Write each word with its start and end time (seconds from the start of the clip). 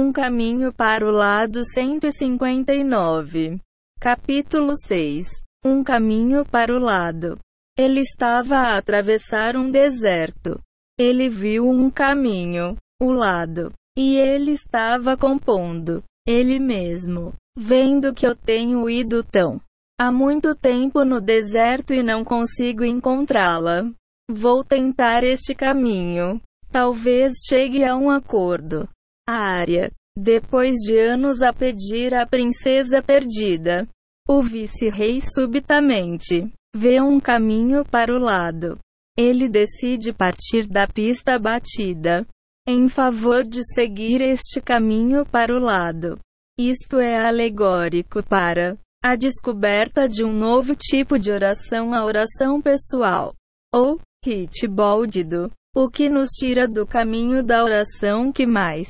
Um 0.00 0.12
caminho 0.12 0.72
para 0.72 1.04
o 1.04 1.10
lado 1.10 1.64
159. 1.64 3.58
Capítulo 3.98 4.76
6. 4.76 5.26
Um 5.64 5.82
caminho 5.82 6.46
para 6.46 6.72
o 6.72 6.78
lado. 6.78 7.36
Ele 7.76 7.98
estava 7.98 8.58
a 8.58 8.78
atravessar 8.78 9.56
um 9.56 9.68
deserto. 9.68 10.60
Ele 10.96 11.28
viu 11.28 11.68
um 11.68 11.90
caminho, 11.90 12.76
o 13.02 13.10
lado, 13.10 13.72
e 13.98 14.16
ele 14.16 14.52
estava 14.52 15.16
compondo, 15.16 16.04
ele 16.24 16.60
mesmo, 16.60 17.34
vendo 17.58 18.14
que 18.14 18.24
eu 18.24 18.36
tenho 18.36 18.88
ido 18.88 19.24
tão 19.24 19.60
há 20.00 20.12
muito 20.12 20.54
tempo 20.54 21.04
no 21.04 21.20
deserto 21.20 21.92
e 21.92 22.04
não 22.04 22.24
consigo 22.24 22.84
encontrá-la. 22.84 23.82
Vou 24.30 24.62
tentar 24.62 25.24
este 25.24 25.56
caminho. 25.56 26.40
Talvez 26.70 27.32
chegue 27.48 27.82
a 27.82 27.96
um 27.96 28.10
acordo. 28.10 28.88
A 29.28 29.40
área. 29.60 29.92
Depois 30.18 30.76
de 30.76 30.98
anos 30.98 31.42
a 31.42 31.52
pedir 31.52 32.14
a 32.14 32.26
princesa 32.26 33.02
perdida, 33.02 33.86
o 34.26 34.42
vice-rei 34.42 35.20
subitamente 35.20 36.50
vê 36.74 36.98
um 36.98 37.20
caminho 37.20 37.84
para 37.84 38.10
o 38.10 38.18
lado. 38.18 38.78
Ele 39.18 39.46
decide 39.46 40.14
partir 40.14 40.66
da 40.66 40.86
pista 40.86 41.38
batida 41.38 42.26
em 42.66 42.88
favor 42.88 43.44
de 43.44 43.62
seguir 43.74 44.22
este 44.22 44.62
caminho 44.62 45.26
para 45.26 45.54
o 45.54 45.58
lado. 45.60 46.18
Isto 46.58 46.98
é 46.98 47.20
alegórico 47.28 48.22
para 48.26 48.78
a 49.04 49.14
descoberta 49.14 50.08
de 50.08 50.24
um 50.24 50.32
novo 50.32 50.74
tipo 50.74 51.18
de 51.18 51.30
oração, 51.30 51.92
a 51.92 52.02
oração 52.02 52.62
pessoal, 52.62 53.34
ou 53.74 54.00
hitboldido, 54.24 55.52
o 55.76 55.90
que 55.90 56.08
nos 56.08 56.30
tira 56.30 56.66
do 56.66 56.86
caminho 56.86 57.42
da 57.42 57.62
oração 57.62 58.32
que 58.32 58.46
mais 58.46 58.88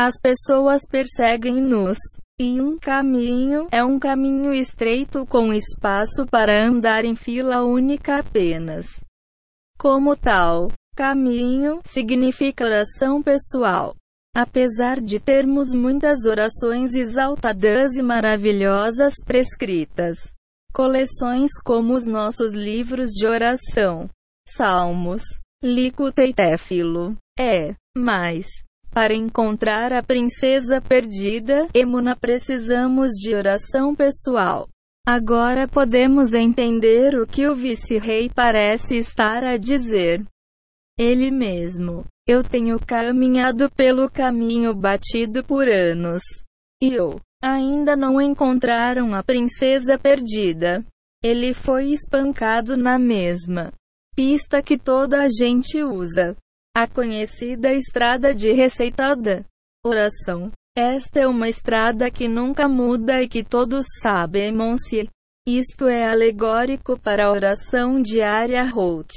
as 0.00 0.14
pessoas 0.16 0.82
perseguem-nos. 0.88 1.98
E 2.40 2.60
um 2.60 2.78
caminho 2.78 3.66
é 3.68 3.82
um 3.82 3.98
caminho 3.98 4.54
estreito 4.54 5.26
com 5.26 5.52
espaço 5.52 6.24
para 6.30 6.64
andar 6.64 7.04
em 7.04 7.16
fila 7.16 7.64
única 7.64 8.20
apenas. 8.20 8.86
Como 9.76 10.16
tal, 10.16 10.68
caminho 10.94 11.80
significa 11.84 12.64
oração 12.64 13.20
pessoal. 13.20 13.96
Apesar 14.36 15.00
de 15.00 15.18
termos 15.18 15.74
muitas 15.74 16.26
orações 16.26 16.94
exaltadas 16.94 17.94
e 17.94 18.02
maravilhosas 18.02 19.14
prescritas, 19.26 20.32
coleções 20.72 21.50
como 21.64 21.92
os 21.92 22.06
nossos 22.06 22.54
livros 22.54 23.10
de 23.10 23.26
oração, 23.26 24.08
Salmos, 24.46 25.22
Licuta 25.60 26.24
e 26.24 26.32
Téfilo, 26.32 27.16
é, 27.36 27.74
mas, 27.96 28.46
para 28.90 29.14
encontrar 29.14 29.92
a 29.92 30.02
princesa 30.02 30.80
perdida, 30.80 31.68
Emuna 31.74 32.16
precisamos 32.16 33.12
de 33.12 33.34
oração 33.34 33.94
pessoal. 33.94 34.68
Agora 35.06 35.66
podemos 35.66 36.34
entender 36.34 37.14
o 37.18 37.26
que 37.26 37.48
o 37.48 37.54
vice-rei 37.54 38.28
parece 38.28 38.96
estar 38.96 39.42
a 39.42 39.56
dizer. 39.56 40.22
Ele 40.98 41.30
mesmo. 41.30 42.04
Eu 42.26 42.44
tenho 42.44 42.78
caminhado 42.78 43.70
pelo 43.70 44.10
caminho 44.10 44.74
batido 44.74 45.42
por 45.42 45.66
anos. 45.68 46.22
E 46.82 46.92
eu 46.92 47.18
ainda 47.42 47.96
não 47.96 48.20
encontraram 48.20 49.14
a 49.14 49.22
princesa 49.22 49.98
perdida. 49.98 50.84
Ele 51.24 51.54
foi 51.54 51.92
espancado 51.92 52.76
na 52.76 52.98
mesma 52.98 53.72
pista 54.14 54.60
que 54.60 54.76
toda 54.76 55.22
a 55.22 55.28
gente 55.28 55.80
usa. 55.80 56.36
A 56.80 56.86
conhecida 56.86 57.74
estrada 57.74 58.32
de 58.32 58.52
receitada. 58.52 59.44
Oração. 59.84 60.52
Esta 60.76 61.18
é 61.18 61.26
uma 61.26 61.48
estrada 61.48 62.08
que 62.08 62.28
nunca 62.28 62.68
muda 62.68 63.20
e 63.20 63.28
que 63.28 63.42
todos 63.42 63.84
sabem, 64.00 64.52
Monsieur. 64.52 65.08
Isto 65.44 65.88
é 65.88 66.08
alegórico 66.08 66.96
para 66.96 67.26
a 67.26 67.32
oração 67.32 68.00
diária 68.00 68.62
Holt, 68.72 69.10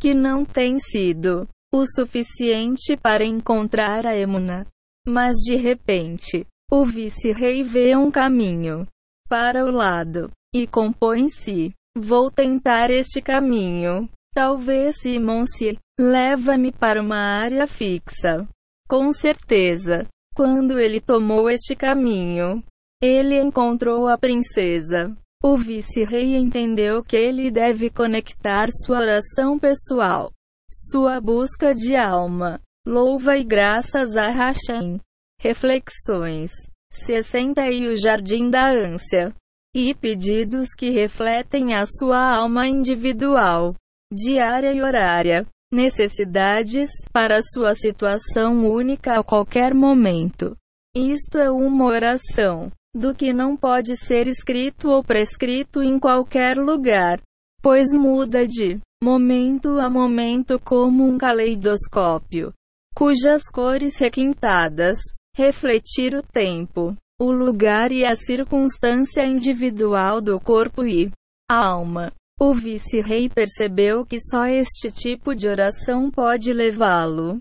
que 0.00 0.12
não 0.12 0.44
tem 0.44 0.80
sido 0.80 1.48
o 1.72 1.86
suficiente 1.86 2.96
para 2.96 3.24
encontrar 3.24 4.04
a 4.06 4.18
Emuna. 4.18 4.66
Mas 5.06 5.36
de 5.36 5.54
repente, 5.54 6.44
o 6.68 6.84
vice-rei 6.84 7.62
vê 7.62 7.94
um 7.94 8.10
caminho 8.10 8.88
para 9.28 9.64
o 9.64 9.70
lado 9.70 10.32
e 10.52 10.66
compõe-se. 10.66 11.72
Vou 11.96 12.28
tentar 12.28 12.90
este 12.90 13.22
caminho. 13.22 14.10
Talvez 14.34 14.96
Simonce 15.00 15.78
leva-me 15.96 16.72
para 16.72 17.00
uma 17.00 17.16
área 17.16 17.68
fixa. 17.68 18.48
Com 18.88 19.12
certeza. 19.12 20.08
Quando 20.34 20.76
ele 20.80 21.00
tomou 21.00 21.48
este 21.48 21.76
caminho, 21.76 22.60
ele 23.00 23.40
encontrou 23.40 24.08
a 24.08 24.18
princesa. 24.18 25.16
O 25.40 25.56
vice-rei 25.56 26.34
entendeu 26.34 27.00
que 27.04 27.16
ele 27.16 27.48
deve 27.48 27.90
conectar 27.90 28.66
sua 28.72 28.98
oração 28.98 29.56
pessoal, 29.56 30.32
sua 30.68 31.20
busca 31.20 31.72
de 31.72 31.94
alma, 31.94 32.60
louva 32.84 33.36
e 33.36 33.44
graças 33.44 34.16
a 34.16 34.30
Hashem. 34.30 34.98
Reflexões 35.38 36.50
60 36.90 37.70
e 37.70 37.86
o 37.86 37.94
Jardim 37.94 38.50
da 38.50 38.68
Ânsia. 38.68 39.32
E 39.72 39.94
pedidos 39.94 40.74
que 40.74 40.90
refletem 40.90 41.74
a 41.74 41.84
sua 41.86 42.36
alma 42.36 42.66
individual 42.66 43.76
diária 44.12 44.72
e 44.72 44.82
horária, 44.82 45.46
necessidades 45.72 46.90
para 47.12 47.42
sua 47.42 47.74
situação 47.74 48.60
única 48.60 49.18
a 49.18 49.24
qualquer 49.24 49.74
momento. 49.74 50.56
Isto 50.94 51.38
é 51.38 51.50
uma 51.50 51.86
oração 51.86 52.70
do 52.94 53.14
que 53.14 53.32
não 53.32 53.56
pode 53.56 53.96
ser 53.96 54.28
escrito 54.28 54.88
ou 54.88 55.02
prescrito 55.02 55.82
em 55.82 55.98
qualquer 55.98 56.56
lugar, 56.56 57.20
pois 57.60 57.92
muda 57.92 58.46
de 58.46 58.78
momento 59.02 59.80
a 59.80 59.90
momento 59.90 60.60
como 60.60 61.04
um 61.04 61.18
caleidoscópio, 61.18 62.52
cujas 62.94 63.42
cores 63.52 63.98
requintadas 63.98 64.96
refletir 65.36 66.14
o 66.14 66.22
tempo, 66.22 66.96
o 67.20 67.32
lugar 67.32 67.90
e 67.90 68.06
a 68.06 68.14
circunstância 68.14 69.26
individual 69.26 70.20
do 70.20 70.38
corpo 70.38 70.84
e 70.84 71.10
alma. 71.50 72.12
O 72.40 72.52
vice-rei 72.52 73.28
percebeu 73.28 74.04
que 74.04 74.18
só 74.20 74.46
este 74.46 74.90
tipo 74.90 75.34
de 75.34 75.48
oração 75.48 76.10
pode 76.10 76.52
levá-lo 76.52 77.40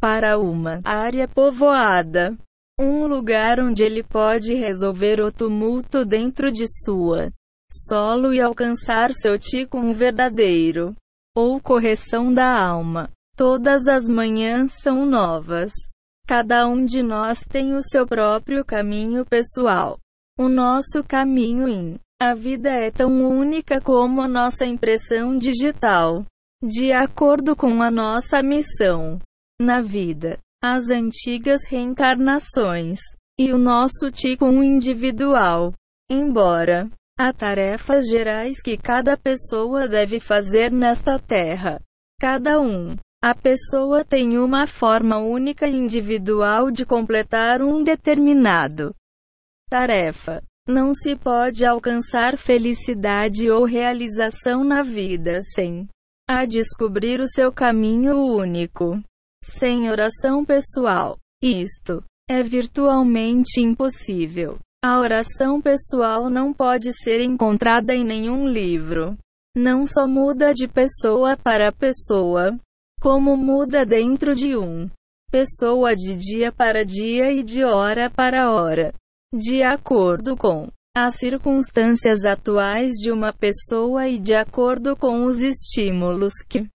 para 0.00 0.38
uma 0.38 0.80
área 0.84 1.26
povoada, 1.26 2.36
um 2.78 3.06
lugar 3.06 3.60
onde 3.60 3.84
ele 3.84 4.02
pode 4.02 4.54
resolver 4.54 5.20
o 5.20 5.32
tumulto 5.32 6.04
dentro 6.04 6.50
de 6.50 6.64
sua 6.84 7.30
solo 7.72 8.34
e 8.34 8.40
alcançar 8.40 9.12
seu 9.12 9.38
tico 9.38 9.78
um 9.78 9.92
verdadeiro 9.92 10.94
ou 11.36 11.60
correção 11.60 12.32
da 12.32 12.60
alma. 12.60 13.10
Todas 13.36 13.86
as 13.86 14.08
manhãs 14.08 14.72
são 14.82 15.06
novas. 15.06 15.72
Cada 16.26 16.66
um 16.66 16.84
de 16.84 17.02
nós 17.02 17.40
tem 17.40 17.74
o 17.74 17.82
seu 17.82 18.06
próprio 18.06 18.64
caminho 18.64 19.24
pessoal. 19.24 19.98
O 20.38 20.48
nosso 20.48 21.02
caminho 21.04 21.68
em 21.68 21.98
a 22.20 22.34
vida 22.34 22.68
é 22.68 22.90
tão 22.90 23.10
única 23.26 23.80
como 23.80 24.20
a 24.20 24.28
nossa 24.28 24.66
impressão 24.66 25.38
digital. 25.38 26.26
De 26.62 26.92
acordo 26.92 27.56
com 27.56 27.82
a 27.82 27.90
nossa 27.90 28.42
missão 28.42 29.18
na 29.58 29.80
vida, 29.80 30.38
as 30.62 30.90
antigas 30.90 31.62
reencarnações 31.66 32.98
e 33.38 33.50
o 33.50 33.56
nosso 33.56 34.10
ticum 34.10 34.62
individual. 34.62 35.72
Embora 36.10 36.90
há 37.18 37.32
tarefas 37.32 38.06
gerais 38.06 38.60
que 38.60 38.76
cada 38.76 39.16
pessoa 39.16 39.88
deve 39.88 40.20
fazer 40.20 40.70
nesta 40.70 41.18
terra, 41.18 41.80
cada 42.20 42.60
um 42.60 42.94
a 43.24 43.34
pessoa 43.34 44.04
tem 44.04 44.36
uma 44.36 44.66
forma 44.66 45.16
única 45.16 45.66
e 45.66 45.74
individual 45.74 46.70
de 46.70 46.84
completar 46.84 47.62
um 47.62 47.82
determinado 47.82 48.94
tarefa. 49.70 50.42
Não 50.70 50.94
se 50.94 51.16
pode 51.16 51.66
alcançar 51.66 52.38
felicidade 52.38 53.50
ou 53.50 53.64
realização 53.64 54.62
na 54.62 54.82
vida 54.82 55.40
sem 55.42 55.88
a 56.28 56.44
descobrir 56.44 57.20
o 57.20 57.26
seu 57.26 57.52
caminho 57.52 58.16
único. 58.16 59.02
Sem 59.42 59.90
oração 59.90 60.44
pessoal, 60.44 61.18
isto 61.42 62.04
é 62.30 62.40
virtualmente 62.44 63.60
impossível. 63.60 64.60
A 64.84 65.00
oração 65.00 65.60
pessoal 65.60 66.30
não 66.30 66.52
pode 66.52 66.92
ser 66.92 67.20
encontrada 67.20 67.92
em 67.92 68.04
nenhum 68.04 68.46
livro. 68.46 69.18
Não 69.56 69.88
só 69.88 70.06
muda 70.06 70.54
de 70.54 70.68
pessoa 70.68 71.36
para 71.36 71.72
pessoa, 71.72 72.56
como 73.00 73.36
muda 73.36 73.84
dentro 73.84 74.36
de 74.36 74.56
um 74.56 74.88
pessoa 75.32 75.96
de 75.96 76.14
dia 76.14 76.52
para 76.52 76.84
dia 76.84 77.32
e 77.32 77.42
de 77.42 77.64
hora 77.64 78.08
para 78.08 78.52
hora 78.52 78.94
de 79.32 79.62
acordo 79.62 80.36
com 80.36 80.68
as 80.96 81.14
circunstâncias 81.14 82.24
atuais 82.24 82.92
de 82.94 83.12
uma 83.12 83.32
pessoa 83.32 84.08
e 84.08 84.18
de 84.18 84.34
acordo 84.34 84.96
com 84.96 85.24
os 85.24 85.38
estímulos 85.38 86.32
que 86.48 86.66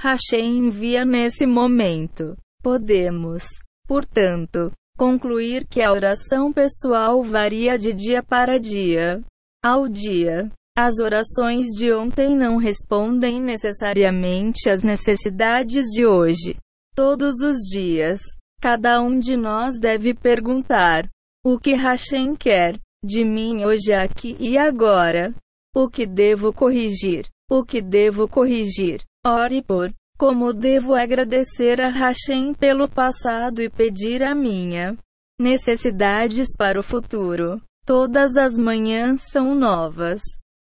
Hashem 0.00 0.58
envia 0.58 1.04
nesse 1.04 1.46
momento. 1.46 2.36
Podemos, 2.62 3.44
portanto, 3.86 4.70
concluir 4.98 5.66
que 5.66 5.80
a 5.80 5.90
oração 5.90 6.52
pessoal 6.52 7.22
varia 7.22 7.78
de 7.78 7.94
dia 7.94 8.22
para 8.22 8.58
dia. 8.58 9.22
Ao 9.64 9.88
dia. 9.88 10.50
As 10.76 11.00
orações 11.00 11.66
de 11.68 11.92
ontem 11.92 12.36
não 12.36 12.56
respondem 12.56 13.40
necessariamente 13.40 14.70
às 14.70 14.82
necessidades 14.82 15.86
de 15.86 16.06
hoje. 16.06 16.56
Todos 16.94 17.40
os 17.40 17.56
dias, 17.68 18.20
cada 18.60 19.00
um 19.00 19.18
de 19.18 19.36
nós 19.36 19.78
deve 19.80 20.14
perguntar: 20.14 21.08
o 21.50 21.58
que 21.58 21.72
Hashem 21.72 22.36
quer 22.36 22.78
de 23.02 23.24
mim 23.24 23.64
hoje, 23.64 23.94
aqui 23.94 24.36
e 24.38 24.58
agora? 24.58 25.34
O 25.74 25.88
que 25.88 26.04
devo 26.04 26.52
corrigir? 26.52 27.26
O 27.50 27.64
que 27.64 27.80
devo 27.80 28.28
corrigir? 28.28 29.00
Ore 29.26 29.62
por 29.62 29.90
como 30.18 30.52
devo 30.52 30.94
agradecer 30.94 31.80
a 31.80 31.88
Hashem 31.88 32.52
pelo 32.52 32.86
passado 32.86 33.62
e 33.62 33.70
pedir 33.70 34.22
a 34.22 34.34
minha 34.34 34.94
necessidades 35.40 36.48
para 36.54 36.78
o 36.78 36.82
futuro. 36.82 37.62
Todas 37.86 38.36
as 38.36 38.58
manhãs 38.58 39.22
são 39.30 39.54
novas. 39.54 40.20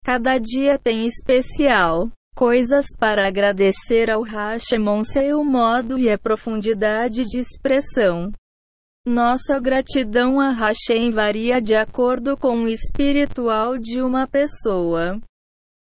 Cada 0.06 0.38
dia 0.38 0.78
tem 0.78 1.08
especial 1.08 2.08
coisas 2.36 2.86
para 3.00 3.28
agradecer 3.28 4.12
ao 4.12 4.22
Hashemon 4.22 5.04
seu 5.04 5.44
modo 5.44 5.98
e 5.98 6.08
a 6.12 6.20
profundidade 6.20 7.24
de 7.24 7.40
expressão. 7.40 8.32
Nossa 9.08 9.58
gratidão 9.58 10.38
a 10.38 10.52
Hashem 10.52 11.12
varia 11.12 11.62
de 11.62 11.74
acordo 11.74 12.36
com 12.36 12.64
o 12.64 12.68
espiritual 12.68 13.78
de 13.78 14.02
uma 14.02 14.28
pessoa. 14.28 15.18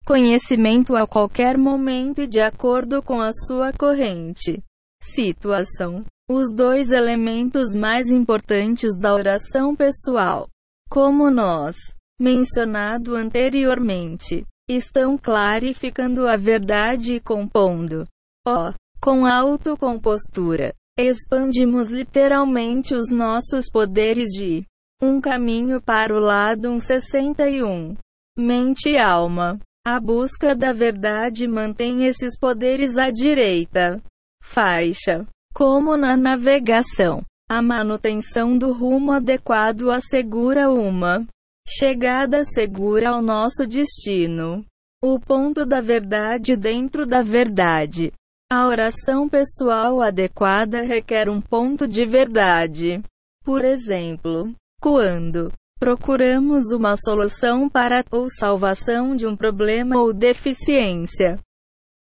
Conhecimento 0.07 0.95
a 0.95 1.09
qualquer 1.09 1.59
momento 1.59 2.23
e 2.23 2.29
de 2.29 2.41
acordo 2.41 3.03
com 3.03 3.21
a 3.21 3.33
sua 3.33 3.73
corrente. 3.73 4.62
Situação. 5.03 6.05
Os 6.31 6.55
dois 6.55 6.93
elementos 6.93 7.75
mais 7.75 8.07
importantes 8.12 8.97
da 8.97 9.12
oração 9.12 9.75
pessoal. 9.75 10.49
Como 10.89 11.33
nós 11.33 11.75
mencionado 12.21 13.17
anteriormente, 13.17 14.47
estão 14.69 15.19
clarificando 15.19 16.29
a 16.29 16.37
verdade 16.37 17.17
e 17.17 17.21
compondo. 17.21 18.07
Ó, 18.47 18.73
com 19.03 19.27
autocompostura, 19.27 20.73
expandimos 20.98 21.88
literalmente 21.88 22.94
os 22.94 23.10
nossos 23.10 23.70
poderes 23.70 24.28
de 24.28 24.64
um 25.02 25.20
caminho 25.20 25.81
para 25.81 26.14
o 26.14 26.19
lado 26.19 26.69
161. 26.78 27.96
Mente 28.37 28.90
e 28.90 28.98
alma. 28.98 29.58
A 29.87 29.98
busca 29.98 30.54
da 30.54 30.72
verdade 30.72 31.48
mantém 31.48 32.04
esses 32.04 32.38
poderes 32.38 32.98
à 32.98 33.10
direita. 33.10 34.00
Faixa. 34.42 35.26
Como 35.54 35.96
na 35.96 36.16
navegação, 36.16 37.22
a 37.48 37.62
manutenção 37.62 38.56
do 38.56 38.72
rumo 38.72 39.12
adequado 39.12 39.90
assegura 39.90 40.70
uma 40.70 41.26
Chegada 41.72 42.44
segura 42.44 43.10
ao 43.10 43.22
nosso 43.22 43.64
destino. 43.64 44.64
O 45.02 45.20
ponto 45.20 45.64
da 45.64 45.81
verdade 45.81 46.56
dentro 46.56 47.06
da 47.06 47.22
verdade. 47.22 48.12
A 48.52 48.67
oração 48.67 49.29
pessoal 49.29 50.02
adequada 50.02 50.82
requer 50.82 51.29
um 51.29 51.41
ponto 51.41 51.87
de 51.87 52.05
verdade. 52.05 53.00
Por 53.44 53.64
exemplo, 53.64 54.52
quando 54.82 55.52
procuramos 55.79 56.73
uma 56.73 56.97
solução 56.97 57.69
para 57.70 58.05
ou 58.11 58.29
salvação 58.29 59.14
de 59.14 59.25
um 59.25 59.37
problema 59.37 60.00
ou 60.00 60.12
deficiência, 60.12 61.38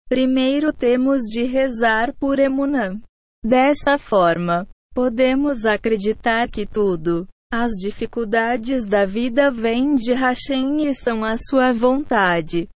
primeiro 0.07 0.71
temos 0.71 1.23
de 1.23 1.45
rezar 1.45 2.15
por 2.21 2.39
emunã. 2.39 3.01
Dessa 3.43 3.97
forma, 3.97 4.69
podemos 4.95 5.65
acreditar 5.65 6.51
que 6.51 6.67
tudo 6.67 7.27
as 7.51 7.71
dificuldades 7.81 8.85
da 8.85 9.07
vida 9.07 9.51
vêm 9.51 9.95
de 9.95 10.13
Hashem 10.13 10.89
e 10.89 10.95
são 10.95 11.25
a 11.25 11.37
sua 11.39 11.73
vontade. 11.73 12.69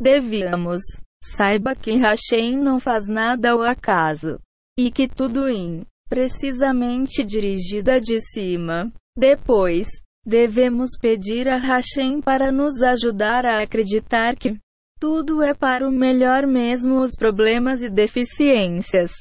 Devíamos. 0.00 0.82
Saiba 1.22 1.76
que 1.76 1.96
Hashem 1.96 2.56
não 2.56 2.80
faz 2.80 3.06
nada 3.06 3.52
ao 3.52 3.62
acaso. 3.62 4.40
E 4.76 4.90
que 4.90 5.06
tudo 5.06 5.48
em, 5.48 5.86
precisamente 6.08 7.24
dirigida 7.24 8.00
de 8.00 8.20
cima. 8.20 8.92
Depois, 9.16 9.88
devemos 10.26 10.90
pedir 11.00 11.48
a 11.48 11.56
Hashem 11.56 12.20
para 12.20 12.50
nos 12.50 12.82
ajudar 12.82 13.46
a 13.46 13.62
acreditar 13.62 14.36
que 14.36 14.58
tudo 14.98 15.42
é 15.42 15.54
para 15.54 15.88
o 15.88 15.92
melhor 15.92 16.46
mesmo 16.46 17.00
os 17.00 17.12
problemas 17.16 17.82
e 17.82 17.88
deficiências. 17.88 19.12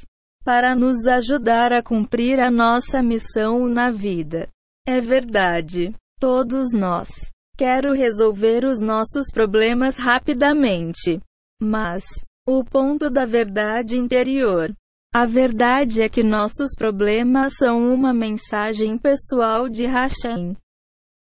Para 0.44 0.76
nos 0.76 1.06
ajudar 1.06 1.72
a 1.72 1.84
cumprir 1.84 2.40
a 2.40 2.50
nossa 2.50 3.04
missão 3.04 3.68
na 3.68 3.92
vida. 3.92 4.48
É 4.88 5.00
verdade. 5.00 5.94
Todos 6.20 6.74
nós. 6.74 7.10
Quero 7.56 7.94
resolver 7.94 8.66
os 8.66 8.80
nossos 8.80 9.32
problemas 9.32 9.98
rapidamente. 9.98 11.20
Mas, 11.62 12.04
o 12.48 12.64
ponto 12.64 13.08
da 13.08 13.24
verdade 13.24 13.96
interior. 13.96 14.74
A 15.14 15.26
verdade 15.26 16.02
é 16.02 16.10
que 16.10 16.24
nossos 16.24 16.74
problemas 16.76 17.54
são 17.58 17.94
uma 17.94 18.12
mensagem 18.12 18.98
pessoal 18.98 19.70
de 19.70 19.86
Hashem. 19.86 20.56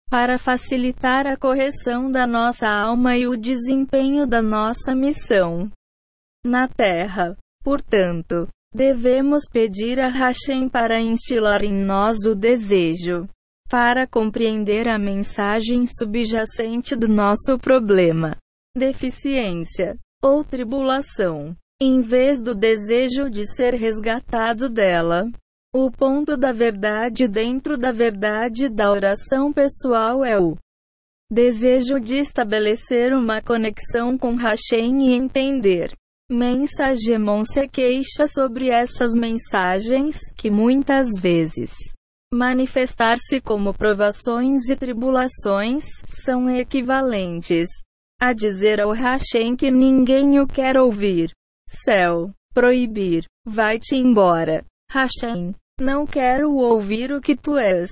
Para 0.09 0.39
facilitar 0.39 1.27
a 1.27 1.36
correção 1.36 2.09
da 2.09 2.25
nossa 2.25 2.69
alma 2.69 3.18
e 3.18 3.27
o 3.27 3.36
desempenho 3.36 4.25
da 4.25 4.41
nossa 4.41 4.95
missão 4.95 5.69
na 6.45 6.69
Terra. 6.69 7.35
Portanto, 7.62 8.47
devemos 8.74 9.44
pedir 9.51 10.00
a 10.00 10.07
Hashem 10.07 10.69
para 10.69 11.01
instilar 11.01 11.65
em 11.65 11.74
nós 11.74 12.25
o 12.25 12.33
desejo 12.33 13.27
para 13.69 14.07
compreender 14.07 14.88
a 14.88 14.97
mensagem 14.97 15.85
subjacente 15.85 16.95
do 16.95 17.07
nosso 17.07 17.59
problema, 17.59 18.35
deficiência 18.75 19.95
ou 20.21 20.44
tribulação, 20.44 21.56
em 21.81 22.01
vez 22.01 22.39
do 22.39 22.54
desejo 22.54 23.30
de 23.30 23.45
ser 23.45 23.74
resgatado 23.74 24.69
dela. 24.69 25.25
O 25.74 25.92
ponto 25.92 26.36
da 26.36 26.51
verdade 26.51 27.27
dentro 27.27 27.77
da 27.77 27.92
verdade 27.92 28.68
da 28.69 28.92
oração 28.92 29.54
pessoal 29.54 30.25
é 30.25 30.39
o 30.39 30.57
desejo 31.31 32.00
de 32.00 32.18
estabelecer 32.18 33.13
uma 33.13 33.42
conexão 33.42 34.18
com 34.18 34.36
Hashem 34.36 35.10
e 35.10 35.13
entender. 35.13 35.94
Mensagem 36.31 37.18
se 37.45 37.68
queixa 37.68 38.27
sobre 38.27 38.69
essas 38.69 39.13
mensagens, 39.13 40.18
que 40.36 40.50
muitas 40.50 41.07
vezes 41.19 41.71
manifestar-se 42.33 43.42
como 43.42 43.74
provações 43.74 44.69
e 44.69 44.76
tribulações, 44.76 45.85
são 46.07 46.49
equivalentes 46.49 47.68
a 48.19 48.33
dizer 48.33 48.81
ao 48.81 48.92
Hashem 48.92 49.56
que 49.56 49.71
ninguém 49.71 50.40
o 50.40 50.47
quer 50.47 50.78
ouvir. 50.78 51.31
Céu. 51.68 52.31
Proibir. 52.54 53.26
Vai-te 53.45 53.95
embora. 53.95 54.66
Hashem. 54.92 55.56
Não 55.80 56.06
quero 56.06 56.52
ouvir 56.56 57.11
o 57.11 57.21
que 57.21 57.35
tu 57.35 57.57
és. 57.57 57.90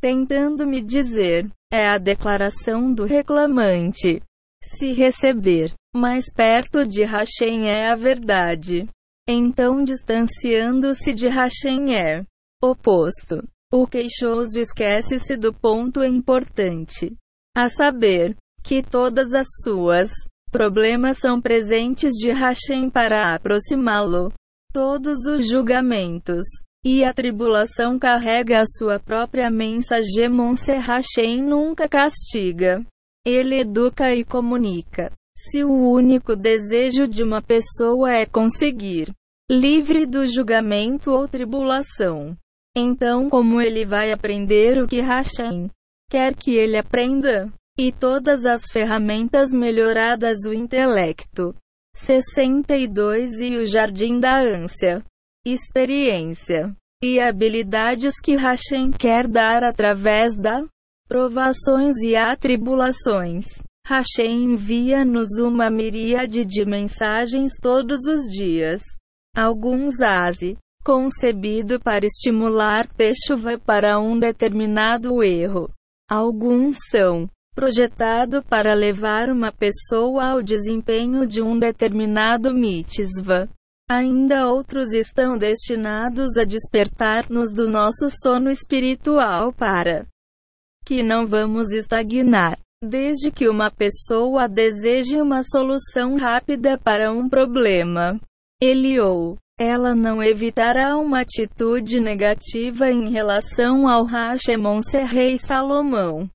Tentando 0.00 0.66
me 0.66 0.82
dizer. 0.82 1.50
É 1.70 1.86
a 1.86 1.98
declaração 1.98 2.92
do 2.92 3.04
reclamante. 3.04 4.22
Se 4.64 4.92
receber 4.92 5.72
mais 5.94 6.32
perto 6.32 6.86
de 6.86 7.04
Hashem 7.04 7.68
é 7.68 7.90
a 7.90 7.94
verdade. 7.94 8.88
Então 9.28 9.82
distanciando-se 9.84 11.12
de 11.12 11.28
Hashem 11.28 11.94
é 11.94 12.24
oposto. 12.62 13.46
O 13.72 13.86
queixoso 13.86 14.58
esquece-se 14.58 15.36
do 15.36 15.52
ponto 15.52 16.02
importante, 16.02 17.14
a 17.54 17.68
saber, 17.68 18.34
que 18.62 18.82
todas 18.82 19.32
as 19.32 19.46
suas 19.62 20.10
problemas 20.50 21.18
são 21.18 21.40
presentes 21.40 22.12
de 22.14 22.30
Hashem 22.30 22.90
para 22.90 23.34
aproximá-lo. 23.34 24.32
Todos 24.72 25.26
os 25.26 25.48
julgamentos 25.48 26.44
e 26.84 27.04
a 27.04 27.12
tribulação 27.12 27.98
carrega 27.98 28.60
a 28.60 28.66
sua 28.66 28.98
própria 28.98 29.50
mensagem. 29.50 30.28
Monse 30.28 30.72
Hashem 30.72 31.42
nunca 31.42 31.88
castiga. 31.88 32.84
Ele 33.26 33.60
educa 33.60 34.14
e 34.14 34.24
comunica. 34.24 35.12
Se 35.36 35.64
o 35.64 35.92
único 35.92 36.34
desejo 36.34 37.06
de 37.06 37.22
uma 37.22 37.40
pessoa 37.40 38.12
é 38.12 38.26
conseguir 38.26 39.12
livre 39.50 40.04
do 40.04 40.26
julgamento 40.26 41.10
ou 41.10 41.28
tribulação, 41.28 42.36
então, 42.76 43.28
como 43.28 43.60
ele 43.60 43.84
vai 43.84 44.12
aprender 44.12 44.82
o 44.82 44.86
que 44.86 45.00
Hashem 45.00 45.68
quer 46.10 46.34
que 46.34 46.54
ele 46.54 46.76
aprenda? 46.76 47.52
E 47.80 47.92
todas 47.92 48.44
as 48.44 48.62
ferramentas 48.72 49.50
melhoradas 49.52 50.38
o 50.48 50.52
intelecto. 50.52 51.54
62 51.94 53.40
E 53.40 53.56
o 53.56 53.64
jardim 53.64 54.18
da 54.18 54.40
ânsia. 54.40 55.04
Experiência. 55.46 56.74
E 57.00 57.20
habilidades 57.20 58.14
que 58.20 58.34
Hashem 58.34 58.90
quer 58.90 59.28
dar 59.28 59.62
através 59.62 60.34
da 60.34 60.66
provações 61.06 61.96
e 62.02 62.16
atribulações. 62.16 63.46
Hashem 63.86 64.42
envia-nos 64.42 65.38
uma 65.38 65.70
miríade 65.70 66.44
de 66.44 66.64
mensagens 66.64 67.52
todos 67.62 68.00
os 68.08 68.22
dias. 68.24 68.82
Alguns 69.36 70.02
aze 70.02 70.58
concebido 70.84 71.78
para 71.78 72.04
estimular 72.04 72.88
Teshuvah 72.88 73.58
para 73.58 74.00
um 74.00 74.18
determinado 74.18 75.22
erro. 75.22 75.70
Alguns 76.10 76.76
são 76.90 77.30
projetado 77.58 78.40
para 78.40 78.72
levar 78.72 79.28
uma 79.28 79.50
pessoa 79.50 80.26
ao 80.26 80.40
desempenho 80.40 81.26
de 81.26 81.42
um 81.42 81.58
determinado 81.58 82.54
mitzvah. 82.54 83.48
Ainda 83.90 84.46
outros 84.46 84.92
estão 84.92 85.36
destinados 85.36 86.36
a 86.36 86.44
despertar-nos 86.44 87.52
do 87.52 87.68
nosso 87.68 88.08
sono 88.22 88.48
espiritual 88.48 89.52
para 89.52 90.06
que 90.86 91.02
não 91.02 91.26
vamos 91.26 91.72
estagnar. 91.72 92.56
Desde 92.80 93.32
que 93.32 93.48
uma 93.48 93.72
pessoa 93.72 94.46
deseje 94.46 95.20
uma 95.20 95.42
solução 95.42 96.14
rápida 96.14 96.78
para 96.78 97.10
um 97.10 97.28
problema, 97.28 98.20
ele 98.62 99.00
ou 99.00 99.36
ela 99.58 99.96
não 99.96 100.22
evitará 100.22 100.96
uma 100.96 101.22
atitude 101.22 101.98
negativa 101.98 102.88
em 102.88 103.10
relação 103.10 103.88
ao 103.88 104.04
Hashemon 104.04 104.78
Rei 105.10 105.36
Salomão. 105.36 106.30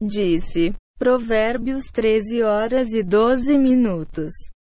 Disse. 0.00 0.74
Provérbios 0.98 1.84
13 1.92 2.42
horas 2.42 2.92
e 2.92 3.02
12 3.02 3.58
minutos. 3.58 4.32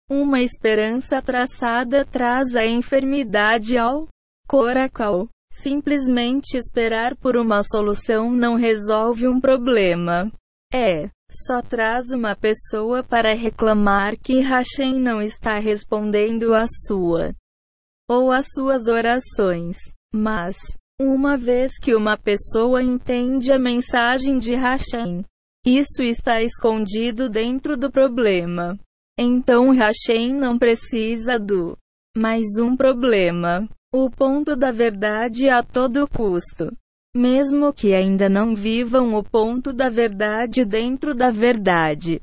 Uma 0.09 0.41
esperança 0.41 1.21
traçada 1.21 2.05
traz 2.05 2.55
a 2.55 2.65
enfermidade 2.65 3.77
ao 3.77 4.07
coracal. 4.47 5.27
Simplesmente 5.51 6.57
esperar 6.57 7.15
por 7.15 7.37
uma 7.37 7.61
solução 7.63 8.31
não 8.31 8.55
resolve 8.55 9.27
um 9.27 9.39
problema. 9.39 10.31
É, 10.73 11.09
só 11.31 11.61
traz 11.61 12.11
uma 12.11 12.35
pessoa 12.35 13.03
para 13.03 13.33
reclamar 13.33 14.17
que 14.17 14.39
Hashem 14.39 14.99
não 14.99 15.21
está 15.21 15.59
respondendo 15.59 16.53
a 16.53 16.65
sua 16.85 17.33
ou 18.09 18.31
às 18.31 18.45
suas 18.53 18.87
orações. 18.87 19.77
Mas, 20.13 20.55
uma 20.99 21.37
vez 21.37 21.77
que 21.77 21.93
uma 21.93 22.17
pessoa 22.17 22.81
entende 22.81 23.51
a 23.51 23.59
mensagem 23.59 24.39
de 24.39 24.55
Hashem, 24.55 25.23
isso 25.63 26.01
está 26.01 26.41
escondido 26.41 27.29
dentro 27.29 27.77
do 27.77 27.91
problema. 27.91 28.77
Então 29.19 29.71
Hashem 29.71 30.33
não 30.33 30.57
precisa 30.57 31.37
do 31.37 31.77
mais 32.15 32.57
um 32.59 32.75
problema. 32.75 33.67
O 33.93 34.09
ponto 34.09 34.55
da 34.55 34.71
verdade 34.71 35.49
a 35.49 35.63
todo 35.63 36.07
custo. 36.07 36.75
Mesmo 37.15 37.71
que 37.71 37.93
ainda 37.93 38.27
não 38.27 38.55
vivam 38.55 39.15
o 39.15 39.23
ponto 39.23 39.71
da 39.71 39.89
verdade 39.89 40.65
dentro 40.65 41.15
da 41.15 41.29
verdade. 41.29 42.19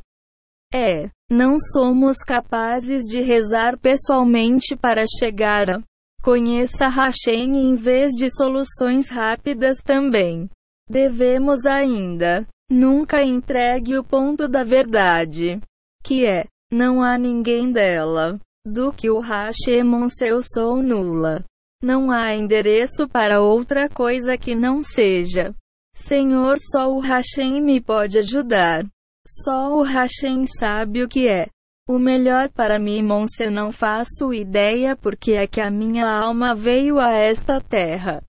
É, 0.72 1.08
não 1.30 1.58
somos 1.58 2.18
capazes 2.18 3.04
de 3.04 3.20
rezar 3.20 3.78
pessoalmente 3.78 4.76
para 4.76 5.04
chegar 5.18 5.70
a 5.70 5.80
conheça 6.24 6.88
Hashem 6.88 7.54
em 7.54 7.74
vez 7.74 8.12
de 8.12 8.34
soluções 8.34 9.10
rápidas 9.10 9.76
também. 9.84 10.48
Devemos 10.88 11.66
ainda 11.66 12.46
nunca 12.70 13.22
entregue 13.22 13.98
o 13.98 14.02
ponto 14.02 14.48
da 14.48 14.64
verdade, 14.64 15.60
que 16.02 16.24
é 16.24 16.46
não 16.72 17.02
há 17.02 17.18
ninguém 17.18 17.70
dela, 17.70 18.40
do 18.66 18.90
que 18.90 19.10
o 19.10 19.20
Hashemon 19.20 20.08
seu 20.08 20.40
sou 20.42 20.82
nula. 20.82 21.44
Não 21.82 22.10
há 22.10 22.34
endereço 22.34 23.06
para 23.06 23.42
outra 23.42 23.86
coisa 23.86 24.38
que 24.38 24.54
não 24.54 24.82
seja. 24.82 25.54
Senhor, 25.94 26.56
só 26.72 26.90
o 26.90 27.00
Hashem 27.00 27.60
me 27.60 27.82
pode 27.82 28.18
ajudar. 28.18 28.86
Só 29.28 29.76
o 29.76 29.82
Hashem 29.82 30.46
sabe 30.46 31.02
o 31.02 31.08
que 31.08 31.28
é. 31.28 31.48
O 31.86 31.98
melhor 31.98 32.50
para 32.50 32.78
mim, 32.78 33.02
Monse, 33.02 33.50
não 33.50 33.70
faço 33.70 34.32
ideia 34.32 34.96
porque 34.96 35.32
é 35.32 35.46
que 35.46 35.60
a 35.60 35.70
minha 35.70 36.06
alma 36.06 36.54
veio 36.54 36.98
a 36.98 37.12
esta 37.12 37.60
terra. 37.60 38.22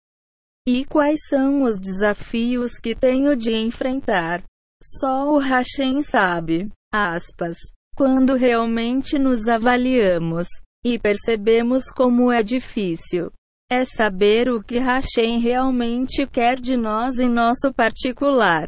E 0.67 0.83
quais 0.83 1.21
são 1.29 1.63
os 1.63 1.79
desafios 1.79 2.77
que 2.77 2.93
tenho 2.93 3.35
de 3.35 3.53
enfrentar? 3.53 4.43
Só 4.83 5.31
o 5.31 5.37
Hashem 5.37 6.01
sabe. 6.01 6.69
Aspas. 6.93 7.57
Quando 7.95 8.35
realmente 8.35 9.17
nos 9.17 9.47
avaliamos 9.47 10.47
e 10.83 10.99
percebemos 10.99 11.85
como 11.89 12.29
é 12.29 12.43
difícil, 12.43 13.31
é 13.71 13.85
saber 13.85 14.49
o 14.49 14.61
que 14.61 14.79
Hashem 14.79 15.39
realmente 15.39 16.27
quer 16.27 16.59
de 16.59 16.75
nós 16.75 17.19
em 17.19 17.29
nosso 17.29 17.73
particular. 17.73 18.67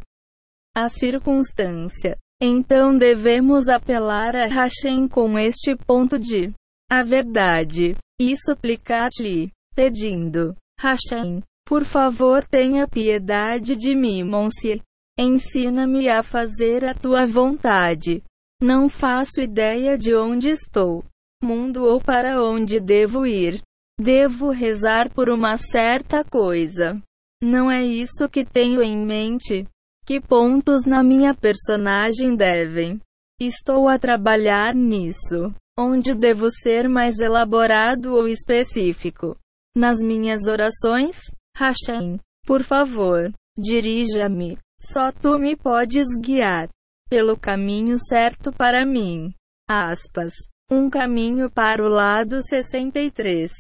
A 0.74 0.88
circunstância. 0.88 2.17
Então 2.41 2.96
devemos 2.96 3.67
apelar 3.67 4.36
a 4.36 4.46
Hashem 4.46 5.08
com 5.08 5.39
este 5.39 5.75
ponto 5.75 6.20
de 6.20 6.53
a 6.89 7.03
verdade 7.03 7.96
e 8.20 8.36
suplicar-lhe, 8.38 9.51
pedindo: 9.75 10.56
Hashem, 10.79 11.41
por 11.65 11.84
favor, 11.84 12.44
tenha 12.44 12.88
piedade 12.88 13.75
de 13.75 13.96
mim, 13.96 14.24
Monsi. 14.24 14.82
Ensina-me 15.20 16.08
a 16.10 16.22
fazer 16.22 16.86
a 16.86 16.94
tua 16.94 17.25
vontade. 17.25 18.24
Não 18.62 18.88
faço 18.88 19.41
ideia 19.41 19.98
de 19.98 20.15
onde 20.15 20.50
estou, 20.50 21.03
mundo 21.44 21.84
ou 21.86 22.00
para 22.00 22.41
onde 22.41 22.79
devo 22.79 23.25
ir. 23.25 23.62
Devo 24.00 24.51
rezar 24.51 25.12
por 25.12 25.27
uma 25.29 25.58
certa 25.58 26.24
coisa. 26.24 27.01
Não 27.41 27.70
é 27.70 27.84
isso 27.84 28.29
que 28.29 28.46
tenho 28.46 28.82
em 28.82 28.96
mente. 28.96 29.67
Que 30.08 30.22
pontos 30.22 30.86
na 30.86 31.04
minha 31.04 31.34
personagem 31.36 32.34
devem? 32.34 32.98
Estou 33.42 33.90
a 33.90 34.00
trabalhar 34.00 34.74
nisso. 34.74 35.54
Onde 35.78 36.16
devo 36.16 36.50
ser 36.50 36.88
mais 36.88 37.20
elaborado 37.20 38.16
ou 38.16 38.26
específico? 38.26 39.38
Nas 39.76 39.98
minhas 39.98 40.48
orações? 40.48 41.18
Hashem, 41.58 42.22
por 42.46 42.64
favor, 42.64 43.34
dirija-me. 43.58 44.58
Só 44.82 45.12
tu 45.12 45.38
me 45.38 45.58
podes 45.58 46.08
guiar 46.22 46.70
pelo 47.10 47.38
caminho 47.38 47.98
certo 48.00 48.54
para 48.54 48.86
mim. 48.86 49.34
Aspas. 49.70 50.32
Um 50.72 50.90
caminho 50.90 51.52
para 51.52 51.84
o 51.84 51.90
lado 51.90 52.42
63. 52.42 53.52